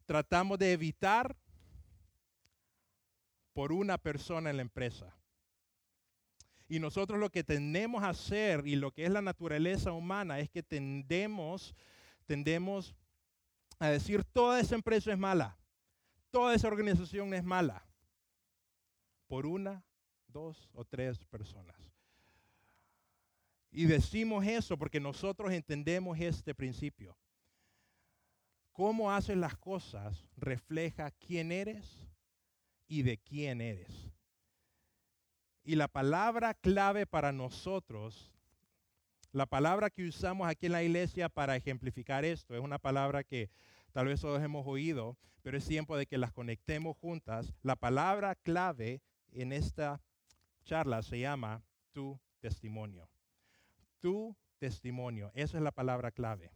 tratamos 0.05 0.57
de 0.57 0.73
evitar 0.73 1.37
por 3.53 3.71
una 3.71 3.99
persona 3.99 4.49
en 4.49 4.57
la 4.57 4.63
empresa. 4.63 5.18
Y 6.69 6.79
nosotros 6.79 7.19
lo 7.19 7.31
que 7.31 7.43
tendemos 7.43 8.03
a 8.03 8.09
hacer 8.09 8.65
y 8.65 8.75
lo 8.75 8.91
que 8.91 9.03
es 9.03 9.11
la 9.11 9.21
naturaleza 9.21 9.91
humana 9.91 10.39
es 10.39 10.49
que 10.49 10.63
tendemos, 10.63 11.75
tendemos 12.25 12.95
a 13.79 13.89
decir 13.89 14.23
toda 14.23 14.59
esa 14.59 14.75
empresa 14.75 15.11
es 15.11 15.17
mala, 15.17 15.57
toda 16.29 16.53
esa 16.53 16.67
organización 16.67 17.33
es 17.33 17.43
mala, 17.43 17.83
por 19.27 19.47
una, 19.47 19.83
dos 20.27 20.69
o 20.73 20.85
tres 20.85 21.25
personas. 21.25 21.75
Y 23.71 23.85
decimos 23.85 24.45
eso 24.45 24.77
porque 24.77 24.99
nosotros 24.99 25.51
entendemos 25.51 26.19
este 26.19 26.53
principio 26.53 27.17
cómo 28.79 29.11
haces 29.11 29.35
las 29.35 29.57
cosas 29.57 30.25
refleja 30.37 31.11
quién 31.11 31.51
eres 31.51 32.07
y 32.87 33.01
de 33.01 33.17
quién 33.17 33.59
eres. 33.59 34.09
Y 35.69 35.75
la 35.75 35.87
palabra 35.87 36.55
clave 36.55 37.05
para 37.05 37.31
nosotros, 37.31 38.31
la 39.31 39.45
palabra 39.45 39.91
que 39.91 40.07
usamos 40.07 40.49
aquí 40.49 40.65
en 40.65 40.71
la 40.71 40.81
iglesia 40.81 41.29
para 41.29 41.55
ejemplificar 41.55 42.25
esto, 42.25 42.55
es 42.55 42.59
una 42.59 42.79
palabra 42.79 43.23
que 43.23 43.51
tal 43.91 44.07
vez 44.07 44.19
todos 44.19 44.41
hemos 44.41 44.65
oído, 44.65 45.15
pero 45.43 45.59
es 45.59 45.67
tiempo 45.67 45.95
de 45.95 46.07
que 46.07 46.17
las 46.17 46.33
conectemos 46.33 46.97
juntas. 46.97 47.53
La 47.61 47.75
palabra 47.75 48.33
clave 48.33 49.03
en 49.31 49.53
esta 49.53 50.01
charla 50.65 51.03
se 51.03 51.19
llama 51.19 51.61
tu 51.91 52.19
testimonio. 52.39 53.07
Tu 53.99 54.35
testimonio, 54.57 55.29
esa 55.35 55.57
es 55.57 55.63
la 55.63 55.71
palabra 55.71 56.09
clave 56.09 56.51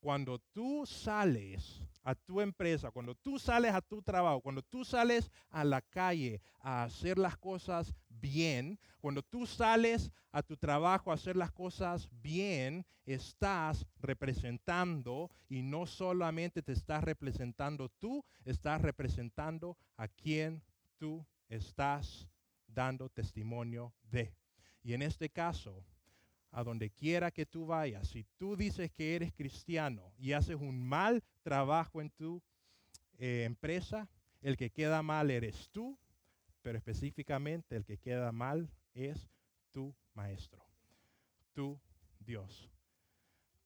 cuando 0.00 0.38
tú 0.38 0.84
sales 0.84 1.82
a 2.02 2.14
tu 2.14 2.40
empresa, 2.40 2.90
cuando 2.90 3.14
tú 3.14 3.38
sales 3.38 3.72
a 3.72 3.80
tu 3.80 4.02
trabajo, 4.02 4.40
cuando 4.40 4.62
tú 4.62 4.84
sales 4.84 5.30
a 5.50 5.64
la 5.64 5.80
calle 5.80 6.40
a 6.60 6.84
hacer 6.84 7.18
las 7.18 7.36
cosas 7.36 7.94
bien, 8.08 8.78
cuando 9.00 9.22
tú 9.22 9.46
sales 9.46 10.10
a 10.32 10.42
tu 10.42 10.56
trabajo 10.56 11.10
a 11.10 11.14
hacer 11.14 11.36
las 11.36 11.50
cosas 11.50 12.08
bien, 12.22 12.86
estás 13.04 13.86
representando 14.00 15.30
y 15.48 15.62
no 15.62 15.86
solamente 15.86 16.62
te 16.62 16.72
estás 16.72 17.02
representando 17.04 17.88
tú, 17.88 18.24
estás 18.44 18.80
representando 18.80 19.76
a 19.96 20.08
quien 20.08 20.62
tú 20.98 21.26
estás 21.48 22.28
dando 22.66 23.08
testimonio 23.08 23.92
de. 24.10 24.32
Y 24.82 24.94
en 24.94 25.02
este 25.02 25.28
caso, 25.28 25.84
a 26.52 26.64
donde 26.64 26.90
quiera 26.90 27.30
que 27.30 27.46
tú 27.46 27.66
vayas, 27.66 28.08
si 28.08 28.24
tú 28.36 28.56
dices 28.56 28.90
que 28.90 29.14
eres 29.14 29.32
cristiano 29.32 30.12
y 30.18 30.32
haces 30.32 30.56
un 30.56 30.86
mal 30.86 31.22
trabajo 31.42 32.00
en 32.00 32.10
tu 32.10 32.42
eh, 33.18 33.44
empresa, 33.44 34.08
el 34.40 34.56
que 34.56 34.70
queda 34.70 35.02
mal 35.02 35.30
eres 35.30 35.68
tú, 35.70 35.98
pero 36.62 36.76
específicamente 36.76 37.76
el 37.76 37.84
que 37.84 37.98
queda 37.98 38.32
mal 38.32 38.68
es 38.94 39.28
tu 39.72 39.94
maestro, 40.14 40.64
tu 41.52 41.78
Dios. 42.18 42.68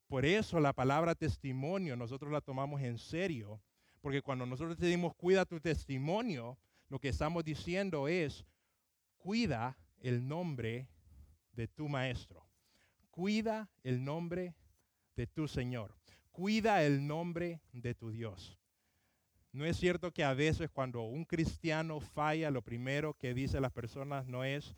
Por 0.06 0.26
eso 0.26 0.60
la 0.60 0.74
palabra 0.74 1.14
testimonio 1.14 1.96
nosotros 1.96 2.30
la 2.30 2.42
tomamos 2.42 2.82
en 2.82 2.98
serio, 2.98 3.62
porque 4.02 4.20
cuando 4.20 4.44
nosotros 4.44 4.76
decimos 4.76 5.14
cuida 5.16 5.46
tu 5.46 5.58
testimonio, 5.58 6.58
lo 6.90 6.98
que 6.98 7.08
estamos 7.08 7.44
diciendo 7.44 8.08
es 8.08 8.44
cuida 9.16 9.78
el 10.00 10.28
nombre 10.28 10.86
de 11.52 11.66
tu 11.66 11.88
maestro 11.88 12.43
cuida 13.14 13.70
el 13.84 14.04
nombre 14.04 14.56
de 15.14 15.28
tu 15.28 15.46
Señor, 15.46 15.94
cuida 16.32 16.82
el 16.82 17.06
nombre 17.06 17.60
de 17.72 17.94
tu 17.94 18.10
Dios. 18.10 18.58
No 19.52 19.64
es 19.64 19.76
cierto 19.76 20.12
que 20.12 20.24
a 20.24 20.34
veces 20.34 20.68
cuando 20.68 21.02
un 21.02 21.24
cristiano 21.24 22.00
falla, 22.00 22.50
lo 22.50 22.62
primero 22.62 23.14
que 23.14 23.32
dicen 23.32 23.62
las 23.62 23.70
personas 23.70 24.26
no 24.26 24.42
es 24.42 24.74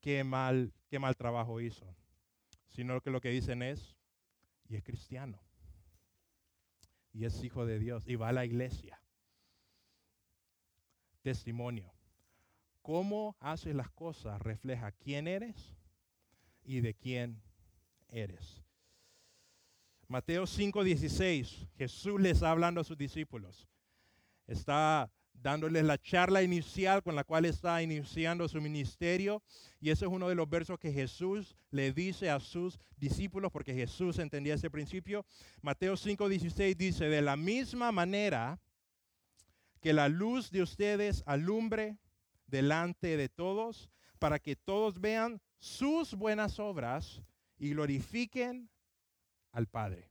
qué 0.00 0.22
mal, 0.22 0.72
qué 0.88 1.00
mal 1.00 1.16
trabajo 1.16 1.60
hizo, 1.60 1.92
sino 2.68 3.00
que 3.00 3.10
lo 3.10 3.20
que 3.20 3.30
dicen 3.30 3.64
es, 3.64 3.96
y 4.68 4.76
es 4.76 4.84
cristiano, 4.84 5.40
y 7.12 7.24
es 7.24 7.42
hijo 7.42 7.66
de 7.66 7.80
Dios, 7.80 8.06
y 8.06 8.14
va 8.14 8.28
a 8.28 8.32
la 8.32 8.44
iglesia. 8.44 9.00
Testimonio. 11.22 11.92
Cómo 12.80 13.34
haces 13.40 13.74
las 13.74 13.90
cosas 13.90 14.40
refleja 14.40 14.92
quién 14.92 15.26
eres 15.26 15.76
y 16.66 16.80
de 16.80 16.94
quién 16.94 17.40
eres. 18.08 18.62
Mateo 20.08 20.46
5:16, 20.46 21.68
Jesús 21.76 22.20
les 22.20 22.32
está 22.32 22.50
hablando 22.50 22.80
a 22.80 22.84
sus 22.84 22.96
discípulos. 22.98 23.66
Está 24.46 25.10
dándoles 25.32 25.84
la 25.84 25.98
charla 25.98 26.42
inicial 26.42 27.02
con 27.02 27.14
la 27.14 27.24
cual 27.24 27.44
está 27.44 27.82
iniciando 27.82 28.48
su 28.48 28.60
ministerio. 28.60 29.42
Y 29.80 29.90
ese 29.90 30.04
es 30.04 30.10
uno 30.10 30.28
de 30.28 30.34
los 30.34 30.48
versos 30.48 30.78
que 30.78 30.92
Jesús 30.92 31.56
le 31.70 31.92
dice 31.92 32.30
a 32.30 32.40
sus 32.40 32.78
discípulos, 32.96 33.52
porque 33.52 33.74
Jesús 33.74 34.18
entendía 34.18 34.54
ese 34.54 34.70
principio. 34.70 35.24
Mateo 35.62 35.96
5:16 35.96 36.76
dice, 36.76 37.08
de 37.08 37.22
la 37.22 37.36
misma 37.36 37.92
manera 37.92 38.60
que 39.80 39.92
la 39.92 40.08
luz 40.08 40.50
de 40.50 40.62
ustedes 40.62 41.22
alumbre 41.26 41.98
delante 42.46 43.16
de 43.16 43.28
todos, 43.28 43.90
para 44.18 44.38
que 44.38 44.56
todos 44.56 45.00
vean 45.00 45.40
sus 45.58 46.14
buenas 46.14 46.58
obras 46.58 47.22
y 47.58 47.70
glorifiquen 47.70 48.68
al 49.52 49.66
Padre. 49.66 50.10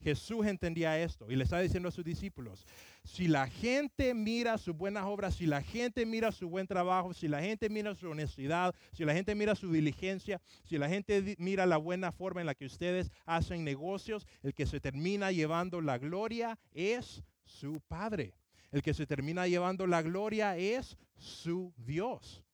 Jesús 0.00 0.46
entendía 0.46 0.98
esto 1.02 1.30
y 1.30 1.36
le 1.36 1.44
está 1.44 1.58
diciendo 1.58 1.88
a 1.88 1.92
sus 1.92 2.04
discípulos, 2.04 2.64
si 3.04 3.26
la 3.26 3.48
gente 3.48 4.14
mira 4.14 4.56
sus 4.56 4.76
buenas 4.76 5.04
obras, 5.04 5.34
si 5.34 5.46
la 5.46 5.60
gente 5.60 6.06
mira 6.06 6.30
su 6.30 6.48
buen 6.48 6.66
trabajo, 6.66 7.12
si 7.12 7.26
la 7.26 7.40
gente 7.40 7.68
mira 7.68 7.94
su 7.94 8.08
honestidad, 8.08 8.74
si 8.92 9.04
la 9.04 9.12
gente 9.12 9.34
mira 9.34 9.56
su 9.56 9.72
diligencia, 9.72 10.40
si 10.62 10.78
la 10.78 10.88
gente 10.88 11.36
mira 11.38 11.66
la 11.66 11.78
buena 11.78 12.12
forma 12.12 12.40
en 12.40 12.46
la 12.46 12.54
que 12.54 12.66
ustedes 12.66 13.10
hacen 13.26 13.64
negocios, 13.64 14.26
el 14.42 14.54
que 14.54 14.66
se 14.66 14.80
termina 14.80 15.32
llevando 15.32 15.80
la 15.80 15.98
gloria 15.98 16.58
es 16.72 17.24
su 17.44 17.80
Padre. 17.88 18.34
El 18.70 18.82
que 18.82 18.94
se 18.94 19.06
termina 19.06 19.48
llevando 19.48 19.86
la 19.86 20.02
gloria 20.02 20.56
es 20.56 20.96
su 21.16 21.72
Dios. 21.76 22.44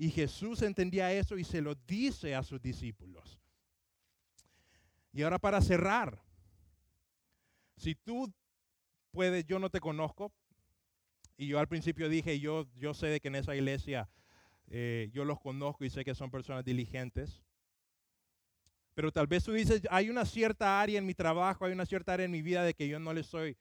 Y 0.00 0.10
Jesús 0.10 0.62
entendía 0.62 1.12
eso 1.12 1.36
y 1.36 1.44
se 1.44 1.60
lo 1.60 1.74
dice 1.74 2.34
a 2.34 2.42
sus 2.42 2.58
discípulos. 2.62 3.38
Y 5.12 5.20
ahora 5.20 5.38
para 5.38 5.60
cerrar, 5.60 6.22
si 7.76 7.94
tú 7.94 8.32
puedes, 9.10 9.44
yo 9.44 9.58
no 9.58 9.68
te 9.68 9.78
conozco, 9.78 10.32
y 11.36 11.48
yo 11.48 11.58
al 11.58 11.68
principio 11.68 12.08
dije, 12.08 12.40
yo, 12.40 12.66
yo 12.76 12.94
sé 12.94 13.08
de 13.08 13.20
que 13.20 13.28
en 13.28 13.34
esa 13.34 13.54
iglesia 13.54 14.08
eh, 14.68 15.10
yo 15.12 15.26
los 15.26 15.38
conozco 15.38 15.84
y 15.84 15.90
sé 15.90 16.02
que 16.02 16.14
son 16.14 16.30
personas 16.30 16.64
diligentes, 16.64 17.42
pero 18.94 19.12
tal 19.12 19.26
vez 19.26 19.44
tú 19.44 19.52
dices, 19.52 19.82
hay 19.90 20.08
una 20.08 20.24
cierta 20.24 20.80
área 20.80 20.98
en 20.98 21.04
mi 21.04 21.12
trabajo, 21.12 21.66
hay 21.66 21.72
una 21.72 21.84
cierta 21.84 22.14
área 22.14 22.24
en 22.24 22.32
mi 22.32 22.40
vida 22.40 22.64
de 22.64 22.72
que 22.72 22.88
yo 22.88 22.98
no 22.98 23.12
le 23.12 23.20
estoy 23.20 23.58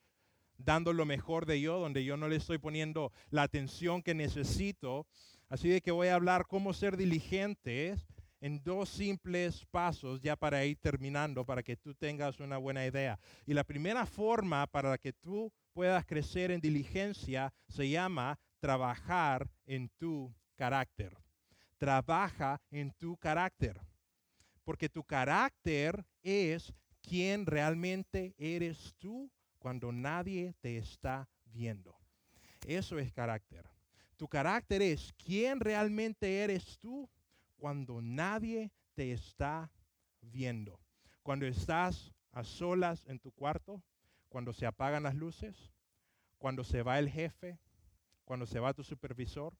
dando 0.57 0.93
lo 0.93 1.05
mejor 1.05 1.45
de 1.45 1.59
yo, 1.59 1.79
donde 1.79 2.05
yo 2.05 2.15
no 2.15 2.29
le 2.29 2.37
estoy 2.37 2.59
poniendo 2.59 3.11
la 3.29 3.43
atención 3.43 4.01
que 4.01 4.15
necesito. 4.15 5.05
Así 5.49 5.67
de 5.69 5.81
que 5.81 5.91
voy 5.91 6.09
a 6.09 6.15
hablar 6.15 6.45
cómo 6.47 6.73
ser 6.73 6.95
diligentes 6.95 8.07
en 8.39 8.63
dos 8.63 8.89
simples 8.89 9.65
pasos 9.71 10.21
ya 10.21 10.35
para 10.35 10.63
ir 10.63 10.77
terminando, 10.77 11.45
para 11.45 11.63
que 11.63 11.75
tú 11.75 11.93
tengas 11.95 12.39
una 12.39 12.57
buena 12.57 12.85
idea. 12.85 13.19
Y 13.45 13.53
la 13.53 13.63
primera 13.63 14.05
forma 14.05 14.67
para 14.67 14.97
que 14.97 15.11
tú 15.11 15.51
puedas 15.73 16.05
crecer 16.05 16.51
en 16.51 16.61
diligencia 16.61 17.53
se 17.67 17.89
llama 17.89 18.39
trabajar 18.59 19.49
en 19.65 19.89
tu 19.97 20.33
carácter. 20.55 21.17
Trabaja 21.77 22.61
en 22.69 22.91
tu 22.91 23.17
carácter. 23.17 23.79
Porque 24.63 24.89
tu 24.89 25.03
carácter 25.03 26.05
es 26.21 26.73
quien 27.01 27.45
realmente 27.45 28.35
eres 28.37 28.93
tú 28.99 29.31
cuando 29.57 29.91
nadie 29.91 30.53
te 30.61 30.77
está 30.77 31.27
viendo. 31.45 31.97
Eso 32.67 32.99
es 32.99 33.11
carácter. 33.11 33.68
Tu 34.19 34.27
carácter 34.27 34.81
es 34.81 35.13
quién 35.13 35.61
realmente 35.61 36.43
eres 36.43 36.77
tú 36.77 37.09
cuando 37.55 38.01
nadie 38.01 38.69
te 38.93 39.13
está 39.13 39.71
viendo. 40.19 40.77
Cuando 41.23 41.45
estás 41.45 42.11
a 42.33 42.43
solas 42.43 43.05
en 43.07 43.19
tu 43.19 43.31
cuarto, 43.31 43.81
cuando 44.27 44.51
se 44.51 44.65
apagan 44.65 45.03
las 45.03 45.15
luces, 45.15 45.71
cuando 46.37 46.65
se 46.65 46.83
va 46.83 46.99
el 46.99 47.09
jefe, 47.09 47.59
cuando 48.25 48.45
se 48.45 48.59
va 48.59 48.73
tu 48.73 48.83
supervisor, 48.83 49.53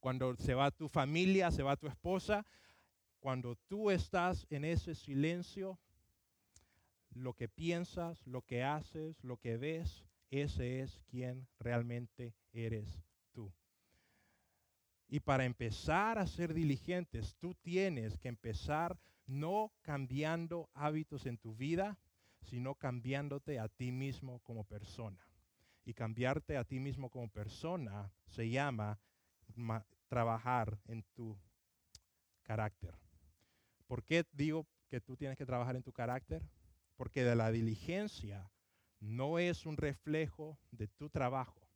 cuando 0.00 0.34
se 0.34 0.54
va 0.54 0.72
tu 0.72 0.88
familia, 0.88 1.52
se 1.52 1.62
va 1.62 1.76
tu 1.76 1.86
esposa, 1.86 2.44
cuando 3.20 3.54
tú 3.68 3.92
estás 3.92 4.48
en 4.50 4.64
ese 4.64 4.96
silencio, 4.96 5.78
lo 7.10 7.34
que 7.34 7.48
piensas, 7.48 8.26
lo 8.26 8.42
que 8.42 8.64
haces, 8.64 9.22
lo 9.22 9.36
que 9.36 9.56
ves, 9.58 10.04
ese 10.28 10.80
es 10.80 11.04
quien 11.08 11.46
realmente 11.60 12.34
eres. 12.52 13.07
Y 15.08 15.20
para 15.20 15.46
empezar 15.46 16.18
a 16.18 16.26
ser 16.26 16.52
diligentes, 16.52 17.34
tú 17.38 17.54
tienes 17.54 18.18
que 18.18 18.28
empezar 18.28 18.98
no 19.26 19.72
cambiando 19.80 20.68
hábitos 20.74 21.24
en 21.26 21.38
tu 21.38 21.54
vida, 21.54 21.98
sino 22.42 22.74
cambiándote 22.74 23.58
a 23.58 23.68
ti 23.68 23.90
mismo 23.90 24.40
como 24.40 24.64
persona. 24.64 25.18
Y 25.84 25.94
cambiarte 25.94 26.58
a 26.58 26.64
ti 26.64 26.78
mismo 26.78 27.08
como 27.08 27.28
persona 27.30 28.12
se 28.26 28.50
llama 28.50 29.00
trabajar 30.08 30.78
en 30.86 31.02
tu 31.14 31.38
carácter. 32.42 32.94
¿Por 33.86 34.04
qué 34.04 34.26
digo 34.32 34.66
que 34.88 35.00
tú 35.00 35.16
tienes 35.16 35.38
que 35.38 35.46
trabajar 35.46 35.76
en 35.76 35.82
tu 35.82 35.92
carácter? 35.92 36.42
Porque 36.96 37.24
de 37.24 37.34
la 37.34 37.50
diligencia 37.50 38.50
no 39.00 39.38
es 39.38 39.64
un 39.64 39.78
reflejo 39.78 40.58
de 40.70 40.88
tu 40.88 41.08
trabajo. 41.08 41.66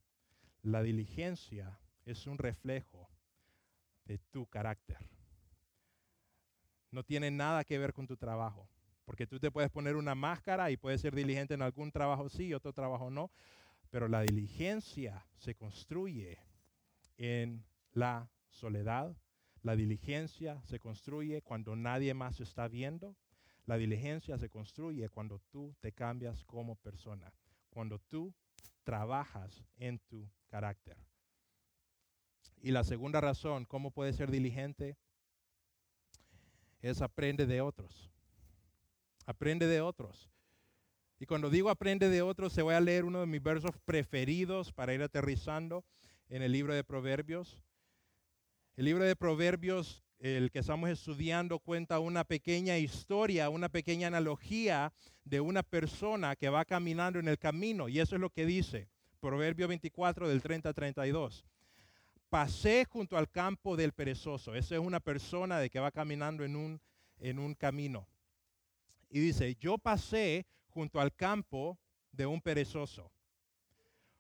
La 0.63 0.83
diligencia 0.83 1.79
es 2.05 2.27
un 2.27 2.37
reflejo 2.37 3.09
de 4.05 4.19
tu 4.31 4.47
carácter. 4.47 4.99
No 6.91 7.03
tiene 7.03 7.31
nada 7.31 7.65
que 7.65 7.79
ver 7.79 7.93
con 7.93 8.07
tu 8.07 8.17
trabajo. 8.17 8.69
Porque 9.05 9.27
tú 9.27 9.41
te 9.41 9.51
puedes 9.51 9.71
poner 9.71 9.97
una 9.97 10.15
máscara 10.15 10.71
y 10.71 10.77
puedes 10.77 11.01
ser 11.01 11.15
diligente 11.15 11.55
en 11.55 11.63
algún 11.63 11.91
trabajo 11.91 12.29
sí, 12.29 12.55
otro 12.55 12.73
trabajo 12.73 13.11
no. 13.11 13.31
Pero 13.91 14.09
la 14.09 14.23
diligencia 14.23 15.27
se 15.37 15.55
construye 15.55 16.39
en 17.17 17.65
la 17.93 18.31
soledad. 18.49 19.17
La 19.63 19.77
diligencia 19.77 20.63
se 20.65 20.79
construye 20.79 21.43
cuando 21.43 21.77
nadie 21.77 22.15
más 22.15 22.41
está 22.41 22.69
viendo. 22.69 23.17
La 23.67 23.77
diligencia 23.77 24.39
se 24.39 24.49
construye 24.49 25.09
cuando 25.09 25.41
tú 25.51 25.75
te 25.81 25.93
cambias 25.93 26.45
como 26.45 26.77
persona, 26.77 27.33
cuando 27.71 27.99
tú 27.99 28.35
trabajas 28.83 29.65
en 29.77 29.99
tu 30.01 30.29
carácter. 30.49 30.97
Y 32.63 32.71
la 32.71 32.85
segunda 32.85 33.21
razón, 33.21 33.65
¿cómo 33.65 33.91
puedes 33.91 34.17
ser 34.17 34.31
diligente? 34.31 34.97
Es 36.81 37.03
aprende 37.03 37.45
de 37.45 37.61
otros. 37.61 38.11
Aprende 39.27 39.67
de 39.67 39.81
otros. 39.81 40.31
Y 41.19 41.27
cuando 41.27 41.51
digo 41.51 41.71
aprende 41.71 42.09
de 42.09 42.23
otros, 42.23 42.53
se 42.53 42.63
voy 42.63 42.75
a 42.75 42.81
leer 42.81 43.05
uno 43.05 43.21
de 43.21 43.27
mis 43.27 43.43
versos 43.43 43.73
preferidos 43.85 44.73
para 44.73 44.95
ir 44.95 45.03
aterrizando 45.03 45.85
en 46.29 46.43
el 46.43 46.53
libro 46.53 46.73
de 46.73 46.85
Proverbios. 46.85 47.59
El 48.77 48.85
libro 48.85 49.05
de 49.05 49.17
Proverbios 49.17 50.03
el 50.23 50.53
que 50.53 50.61
estamos 50.61 50.89
estudiando 50.89 51.59
cuenta 51.59 51.99
una 51.99 52.23
pequeña 52.23 52.79
historia, 52.79 53.51
una 53.51 53.69
pequeña 53.69 54.07
analogía 54.07 54.93
de 55.25 55.41
una 55.41 55.65
persona 55.65 56.37
que 56.37 56.49
va 56.49 56.65
caminando 56.65 57.19
en 57.19 57.27
el 57.27 57.39
camino. 57.39 57.89
Y 57.89 57.99
eso 57.99 58.15
es 58.15 58.21
lo 58.21 58.31
que 58.31 58.47
dice 58.47 58.89
Proverbio 59.19 59.67
24 59.67 60.29
del 60.29 60.41
30 60.41 60.69
a 60.69 60.73
32. 60.73 61.45
Pasé 62.33 62.87
junto 62.87 63.19
al 63.19 63.31
campo 63.31 63.77
del 63.77 63.93
perezoso. 63.93 64.55
Esa 64.55 64.77
es 64.77 64.81
una 64.81 65.01
persona 65.01 65.59
de 65.59 65.69
que 65.69 65.81
va 65.81 65.91
caminando 65.91 66.45
en 66.45 66.57
un, 66.57 66.81
en 67.19 67.39
un 67.39 67.55
camino. 67.55 68.09
Y 69.11 69.21
dice, 69.21 69.55
yo 69.61 69.77
pasé 69.77 70.47
junto 70.69 70.99
al 70.99 71.15
campo 71.15 71.79
de 72.11 72.25
un 72.25 72.41
perezoso, 72.41 73.13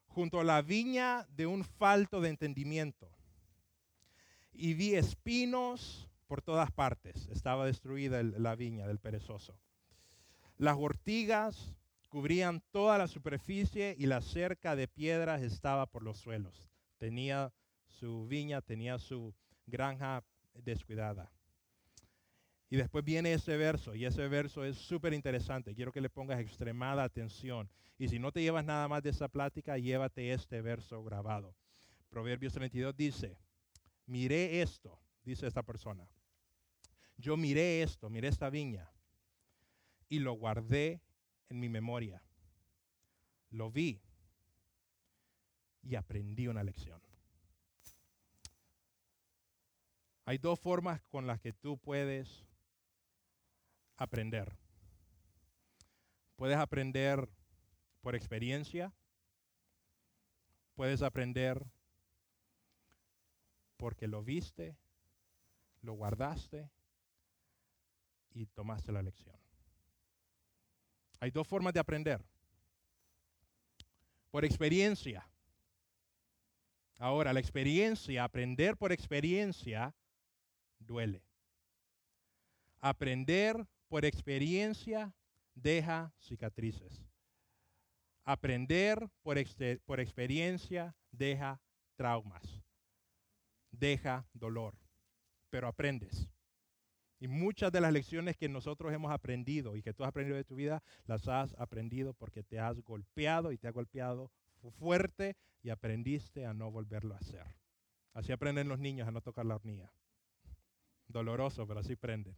junto 0.08 0.40
a 0.40 0.44
la 0.44 0.60
viña 0.60 1.26
de 1.30 1.46
un 1.46 1.64
falto 1.64 2.20
de 2.20 2.28
entendimiento 2.28 3.10
y 4.52 4.74
vi 4.74 4.94
espinos 4.94 6.06
por 6.26 6.42
todas 6.42 6.70
partes. 6.70 7.28
Estaba 7.28 7.64
destruida 7.64 8.22
la 8.22 8.54
viña 8.56 8.86
del 8.86 8.98
perezoso. 8.98 9.58
Las 10.58 10.76
ortigas 10.78 11.74
cubrían 12.10 12.62
toda 12.72 12.98
la 12.98 13.08
superficie 13.08 13.96
y 13.98 14.04
la 14.04 14.20
cerca 14.20 14.76
de 14.76 14.86
piedras 14.86 15.40
estaba 15.40 15.86
por 15.86 16.02
los 16.02 16.18
suelos. 16.18 16.68
Tenía 16.98 17.54
su 18.02 18.26
viña, 18.26 18.60
tenía 18.60 18.98
su 18.98 19.32
granja 19.64 20.24
descuidada. 20.54 21.30
Y 22.68 22.74
después 22.76 23.04
viene 23.04 23.32
ese 23.32 23.56
verso, 23.56 23.94
y 23.94 24.04
ese 24.04 24.26
verso 24.26 24.64
es 24.64 24.76
súper 24.76 25.12
interesante. 25.12 25.72
Quiero 25.72 25.92
que 25.92 26.00
le 26.00 26.10
pongas 26.10 26.40
extremada 26.40 27.04
atención. 27.04 27.70
Y 27.98 28.08
si 28.08 28.18
no 28.18 28.32
te 28.32 28.42
llevas 28.42 28.64
nada 28.64 28.88
más 28.88 29.04
de 29.04 29.10
esa 29.10 29.28
plática, 29.28 29.78
llévate 29.78 30.32
este 30.32 30.60
verso 30.62 31.04
grabado. 31.04 31.54
Proverbios 32.08 32.54
32 32.54 32.96
dice, 32.96 33.38
miré 34.06 34.62
esto, 34.62 34.98
dice 35.22 35.46
esta 35.46 35.62
persona. 35.62 36.08
Yo 37.16 37.36
miré 37.36 37.82
esto, 37.82 38.10
miré 38.10 38.26
esta 38.26 38.50
viña 38.50 38.90
y 40.08 40.18
lo 40.18 40.32
guardé 40.32 41.00
en 41.50 41.60
mi 41.60 41.68
memoria. 41.68 42.20
Lo 43.50 43.70
vi 43.70 44.02
y 45.84 45.94
aprendí 45.94 46.48
una 46.48 46.64
lección. 46.64 47.00
Hay 50.24 50.38
dos 50.38 50.60
formas 50.60 51.02
con 51.04 51.26
las 51.26 51.40
que 51.40 51.52
tú 51.52 51.78
puedes 51.78 52.44
aprender. 53.96 54.56
Puedes 56.36 56.56
aprender 56.56 57.28
por 58.00 58.14
experiencia, 58.14 58.92
puedes 60.74 61.02
aprender 61.02 61.64
porque 63.76 64.06
lo 64.06 64.22
viste, 64.22 64.76
lo 65.80 65.94
guardaste 65.94 66.70
y 68.30 68.46
tomaste 68.46 68.92
la 68.92 69.02
lección. 69.02 69.36
Hay 71.20 71.30
dos 71.30 71.46
formas 71.46 71.72
de 71.72 71.80
aprender. 71.80 72.24
Por 74.30 74.44
experiencia. 74.44 75.28
Ahora, 76.98 77.32
la 77.32 77.40
experiencia, 77.40 78.24
aprender 78.24 78.76
por 78.76 78.92
experiencia, 78.92 79.94
duele. 80.86 81.24
Aprender 82.80 83.66
por 83.88 84.04
experiencia 84.04 85.14
deja 85.54 86.14
cicatrices. 86.18 87.04
Aprender 88.24 89.08
por, 89.22 89.38
experiencia 90.00 90.96
deja 91.10 91.60
traumas 91.96 92.62
deja 93.72 94.28
dolor, 94.32 94.78
pero 95.50 95.66
aprendes. 95.66 96.28
Y 97.18 97.28
muchas 97.28 97.72
de 97.72 97.80
las 97.80 97.92
lecciones 97.92 98.36
que 98.36 98.48
nosotros 98.48 98.92
hemos 98.92 99.12
aprendido 99.12 99.76
y 99.76 99.82
que 99.82 99.94
tú 99.94 100.04
has 100.04 100.08
aprendido 100.08 100.36
de 100.36 100.44
tu 100.44 100.56
vida, 100.56 100.82
las 101.06 101.26
has 101.28 101.54
aprendido 101.58 102.14
porque 102.14 102.42
te 102.42 102.58
has 102.58 102.80
golpeado 102.82 103.52
y 103.52 103.58
te 103.58 103.68
has 103.68 103.74
golpeado 103.74 104.30
fuerte 104.78 105.36
y 105.62 105.70
aprendiste 105.70 106.46
a 106.46 106.54
no 106.54 106.70
volverlo 106.70 107.14
a 107.14 107.18
hacer. 107.18 107.46
Así 108.12 108.32
aprenden 108.32 108.68
los 108.68 108.78
niños 108.78 109.08
a 109.08 109.12
no 109.12 109.20
tocar 109.20 109.46
la 109.46 109.54
hornilla. 109.54 109.92
Doloroso, 111.08 111.66
pero 111.66 111.80
así 111.80 111.94
aprenden. 111.94 112.36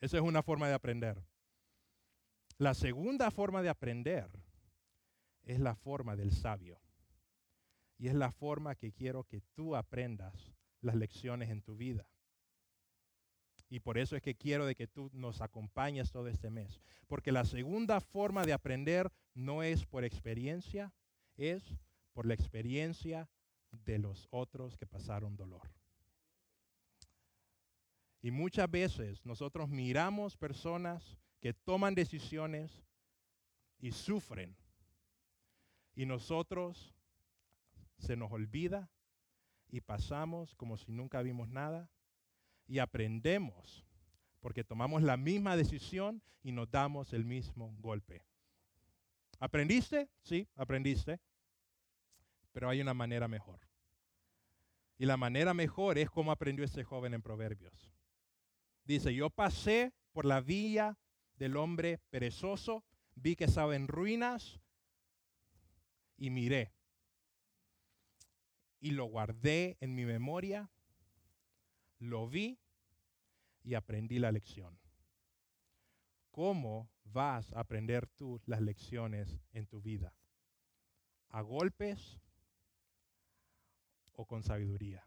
Esa 0.00 0.16
es 0.16 0.22
una 0.22 0.42
forma 0.42 0.68
de 0.68 0.74
aprender. 0.74 1.22
La 2.58 2.74
segunda 2.74 3.30
forma 3.30 3.62
de 3.62 3.68
aprender 3.68 4.28
es 5.44 5.60
la 5.60 5.74
forma 5.74 6.16
del 6.16 6.32
sabio. 6.32 6.80
Y 7.98 8.08
es 8.08 8.14
la 8.14 8.32
forma 8.32 8.74
que 8.74 8.92
quiero 8.92 9.24
que 9.24 9.42
tú 9.54 9.76
aprendas 9.76 10.54
las 10.80 10.94
lecciones 10.94 11.50
en 11.50 11.62
tu 11.62 11.76
vida. 11.76 12.06
Y 13.68 13.80
por 13.80 13.98
eso 13.98 14.16
es 14.16 14.22
que 14.22 14.34
quiero 14.34 14.66
de 14.66 14.74
que 14.74 14.88
tú 14.88 15.10
nos 15.12 15.40
acompañes 15.40 16.10
todo 16.10 16.28
este 16.28 16.50
mes. 16.50 16.80
Porque 17.06 17.30
la 17.30 17.44
segunda 17.44 18.00
forma 18.00 18.44
de 18.44 18.52
aprender 18.52 19.12
no 19.34 19.62
es 19.62 19.86
por 19.86 20.04
experiencia, 20.04 20.92
es 21.36 21.76
por 22.12 22.26
la 22.26 22.34
experiencia 22.34 23.28
de 23.70 23.98
los 23.98 24.26
otros 24.30 24.76
que 24.76 24.86
pasaron 24.86 25.36
dolor. 25.36 25.62
Y 28.22 28.30
muchas 28.30 28.70
veces 28.70 29.24
nosotros 29.24 29.68
miramos 29.68 30.36
personas 30.36 31.16
que 31.40 31.54
toman 31.54 31.94
decisiones 31.94 32.84
y 33.78 33.92
sufren. 33.92 34.56
Y 35.94 36.06
nosotros 36.06 36.94
se 37.98 38.16
nos 38.16 38.30
olvida 38.30 38.90
y 39.68 39.80
pasamos 39.80 40.54
como 40.54 40.76
si 40.76 40.92
nunca 40.92 41.22
vimos 41.22 41.48
nada 41.48 41.90
y 42.66 42.78
aprendemos 42.78 43.84
porque 44.40 44.64
tomamos 44.64 45.02
la 45.02 45.16
misma 45.16 45.56
decisión 45.56 46.22
y 46.42 46.52
nos 46.52 46.70
damos 46.70 47.12
el 47.12 47.24
mismo 47.24 47.74
golpe. 47.78 48.24
¿Aprendiste? 49.38 50.08
Sí, 50.22 50.48
aprendiste. 50.56 51.20
Pero 52.52 52.68
hay 52.68 52.80
una 52.80 52.94
manera 52.94 53.28
mejor. 53.28 53.60
Y 54.98 55.06
la 55.06 55.16
manera 55.16 55.54
mejor 55.54 55.98
es 55.98 56.10
como 56.10 56.32
aprendió 56.32 56.64
este 56.64 56.84
joven 56.84 57.14
en 57.14 57.22
Proverbios. 57.22 57.92
Dice, 58.90 59.14
yo 59.14 59.30
pasé 59.30 59.94
por 60.10 60.24
la 60.24 60.40
villa 60.40 60.98
del 61.36 61.56
hombre 61.56 61.98
perezoso, 62.10 62.84
vi 63.14 63.36
que 63.36 63.44
estaba 63.44 63.76
en 63.76 63.86
ruinas 63.86 64.58
y 66.16 66.30
miré. 66.30 66.74
Y 68.80 68.90
lo 68.90 69.04
guardé 69.04 69.76
en 69.78 69.94
mi 69.94 70.04
memoria, 70.04 70.72
lo 72.00 72.28
vi 72.28 72.58
y 73.62 73.74
aprendí 73.74 74.18
la 74.18 74.32
lección. 74.32 74.76
¿Cómo 76.32 76.90
vas 77.04 77.52
a 77.52 77.60
aprender 77.60 78.08
tú 78.08 78.40
las 78.44 78.60
lecciones 78.60 79.38
en 79.52 79.68
tu 79.68 79.80
vida? 79.80 80.16
¿A 81.28 81.42
golpes 81.42 82.18
o 84.14 84.26
con 84.26 84.42
sabiduría? 84.42 85.06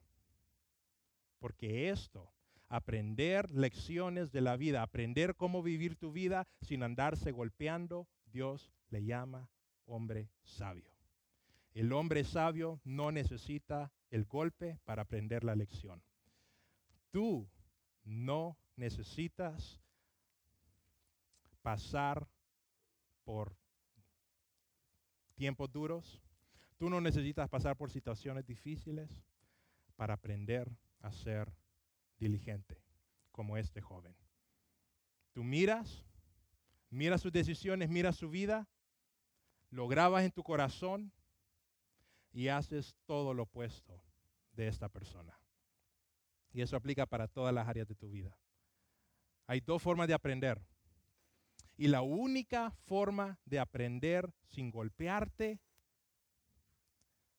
Porque 1.38 1.90
esto 1.90 2.34
aprender 2.74 3.52
lecciones 3.52 4.32
de 4.32 4.42
la 4.42 4.58
vida, 4.58 4.82
aprender 4.82 5.36
cómo 5.36 5.62
vivir 5.62 5.96
tu 5.96 6.12
vida 6.12 6.48
sin 6.62 6.82
andarse 6.82 7.32
golpeando, 7.32 8.08
Dios 8.26 8.72
le 8.90 9.06
llama 9.06 9.48
hombre 9.86 10.32
sabio. 10.44 10.92
El 11.76 11.94
hombre 11.94 12.24
sabio 12.24 12.82
no 12.84 13.12
necesita 13.12 13.92
el 14.10 14.26
golpe 14.26 14.80
para 14.86 15.04
aprender 15.04 15.44
la 15.44 15.56
lección. 15.56 16.02
Tú 17.12 17.48
no 18.06 18.58
necesitas 18.76 19.80
pasar 21.62 22.28
por 23.24 23.56
tiempos 25.36 25.72
duros. 25.72 26.24
Tú 26.80 26.90
no 26.90 27.00
necesitas 27.02 27.48
pasar 27.50 27.78
por 27.78 27.92
situaciones 27.92 28.48
difíciles 28.48 29.24
para 29.96 30.16
aprender 30.16 30.72
a 31.02 31.12
ser 31.12 31.54
diligente 32.24 32.82
como 33.32 33.58
este 33.58 33.82
joven. 33.82 34.16
Tú 35.34 35.44
miras, 35.44 36.06
miras 36.90 37.22
sus 37.22 37.32
decisiones, 37.32 37.90
miras 37.90 38.16
su 38.16 38.30
vida, 38.30 38.68
lo 39.70 39.88
grabas 39.88 40.24
en 40.24 40.32
tu 40.32 40.44
corazón 40.44 41.12
y 42.32 42.48
haces 42.48 42.96
todo 43.06 43.34
lo 43.34 43.44
opuesto 43.44 44.02
de 44.54 44.68
esta 44.68 44.90
persona. 44.90 45.38
Y 46.52 46.62
eso 46.62 46.78
aplica 46.78 47.06
para 47.06 47.28
todas 47.28 47.54
las 47.54 47.68
áreas 47.68 47.88
de 47.88 47.96
tu 47.96 48.10
vida. 48.10 48.38
Hay 49.48 49.60
dos 49.60 49.82
formas 49.82 50.08
de 50.08 50.14
aprender. 50.14 50.62
Y 51.76 51.88
la 51.88 52.02
única 52.02 52.72
forma 52.86 53.40
de 53.46 53.60
aprender 53.60 54.32
sin 54.50 54.70
golpearte 54.70 55.60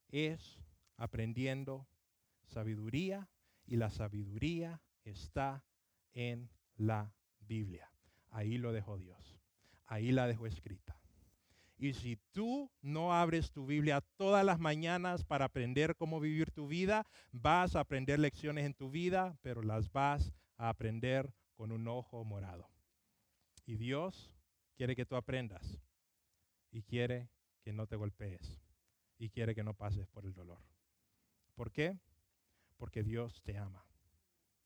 es 0.08 0.58
aprendiendo 0.96 1.86
sabiduría 2.46 3.28
y 3.66 3.76
la 3.76 3.90
sabiduría 3.90 4.80
está 5.04 5.64
en 6.12 6.50
la 6.76 7.12
Biblia. 7.40 7.90
Ahí 8.30 8.58
lo 8.58 8.72
dejó 8.72 8.98
Dios. 8.98 9.38
Ahí 9.86 10.12
la 10.12 10.26
dejó 10.26 10.46
escrita. 10.46 10.98
Y 11.76 11.94
si 11.94 12.16
tú 12.32 12.70
no 12.82 13.12
abres 13.12 13.50
tu 13.50 13.66
Biblia 13.66 14.00
todas 14.16 14.44
las 14.44 14.58
mañanas 14.58 15.24
para 15.24 15.46
aprender 15.46 15.96
cómo 15.96 16.20
vivir 16.20 16.50
tu 16.50 16.68
vida, 16.68 17.06
vas 17.32 17.76
a 17.76 17.80
aprender 17.80 18.18
lecciones 18.18 18.64
en 18.64 18.74
tu 18.74 18.90
vida, 18.90 19.36
pero 19.42 19.62
las 19.62 19.90
vas 19.92 20.32
a 20.56 20.68
aprender 20.68 21.32
con 21.54 21.72
un 21.72 21.88
ojo 21.88 22.24
morado. 22.24 22.68
Y 23.66 23.76
Dios 23.76 24.32
quiere 24.76 24.94
que 24.94 25.06
tú 25.06 25.16
aprendas 25.16 25.78
y 26.70 26.82
quiere 26.82 27.28
que 27.62 27.72
no 27.72 27.86
te 27.86 27.96
golpees 27.96 28.60
y 29.18 29.30
quiere 29.30 29.54
que 29.54 29.64
no 29.64 29.74
pases 29.74 30.06
por 30.06 30.24
el 30.24 30.34
dolor. 30.34 30.60
¿Por 31.54 31.72
qué? 31.72 31.98
Porque 32.76 33.02
Dios 33.02 33.42
te 33.42 33.56
ama. 33.56 33.84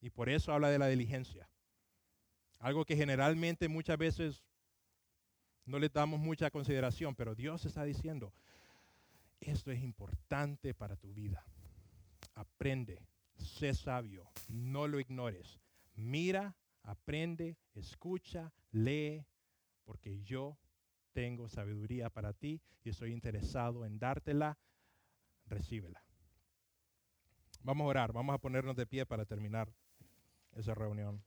Y 0.00 0.10
por 0.10 0.28
eso 0.28 0.52
habla 0.52 0.70
de 0.70 0.78
la 0.78 0.88
diligencia. 0.88 1.48
Algo 2.58 2.84
que 2.84 2.96
generalmente 2.96 3.68
muchas 3.68 3.98
veces 3.98 4.44
no 5.64 5.78
le 5.78 5.88
damos 5.88 6.18
mucha 6.18 6.50
consideración, 6.50 7.14
pero 7.14 7.34
Dios 7.34 7.64
está 7.66 7.84
diciendo, 7.84 8.32
esto 9.40 9.70
es 9.70 9.82
importante 9.82 10.74
para 10.74 10.96
tu 10.96 11.12
vida. 11.12 11.44
Aprende, 12.34 13.06
sé 13.36 13.74
sabio, 13.74 14.30
no 14.48 14.88
lo 14.88 14.98
ignores. 14.98 15.60
Mira, 15.94 16.56
aprende, 16.82 17.56
escucha, 17.74 18.52
lee, 18.72 19.24
porque 19.84 20.20
yo 20.22 20.58
tengo 21.12 21.48
sabiduría 21.48 22.10
para 22.10 22.32
ti 22.32 22.60
y 22.84 22.90
estoy 22.90 23.12
interesado 23.12 23.84
en 23.84 23.98
dártela. 23.98 24.58
Recíbela. 25.46 26.07
Vamos 27.62 27.84
a 27.84 27.88
orar, 27.88 28.12
vamos 28.12 28.34
a 28.34 28.38
ponernos 28.38 28.76
de 28.76 28.86
pie 28.86 29.06
para 29.06 29.24
terminar 29.24 29.68
esa 30.54 30.74
reunión. 30.74 31.22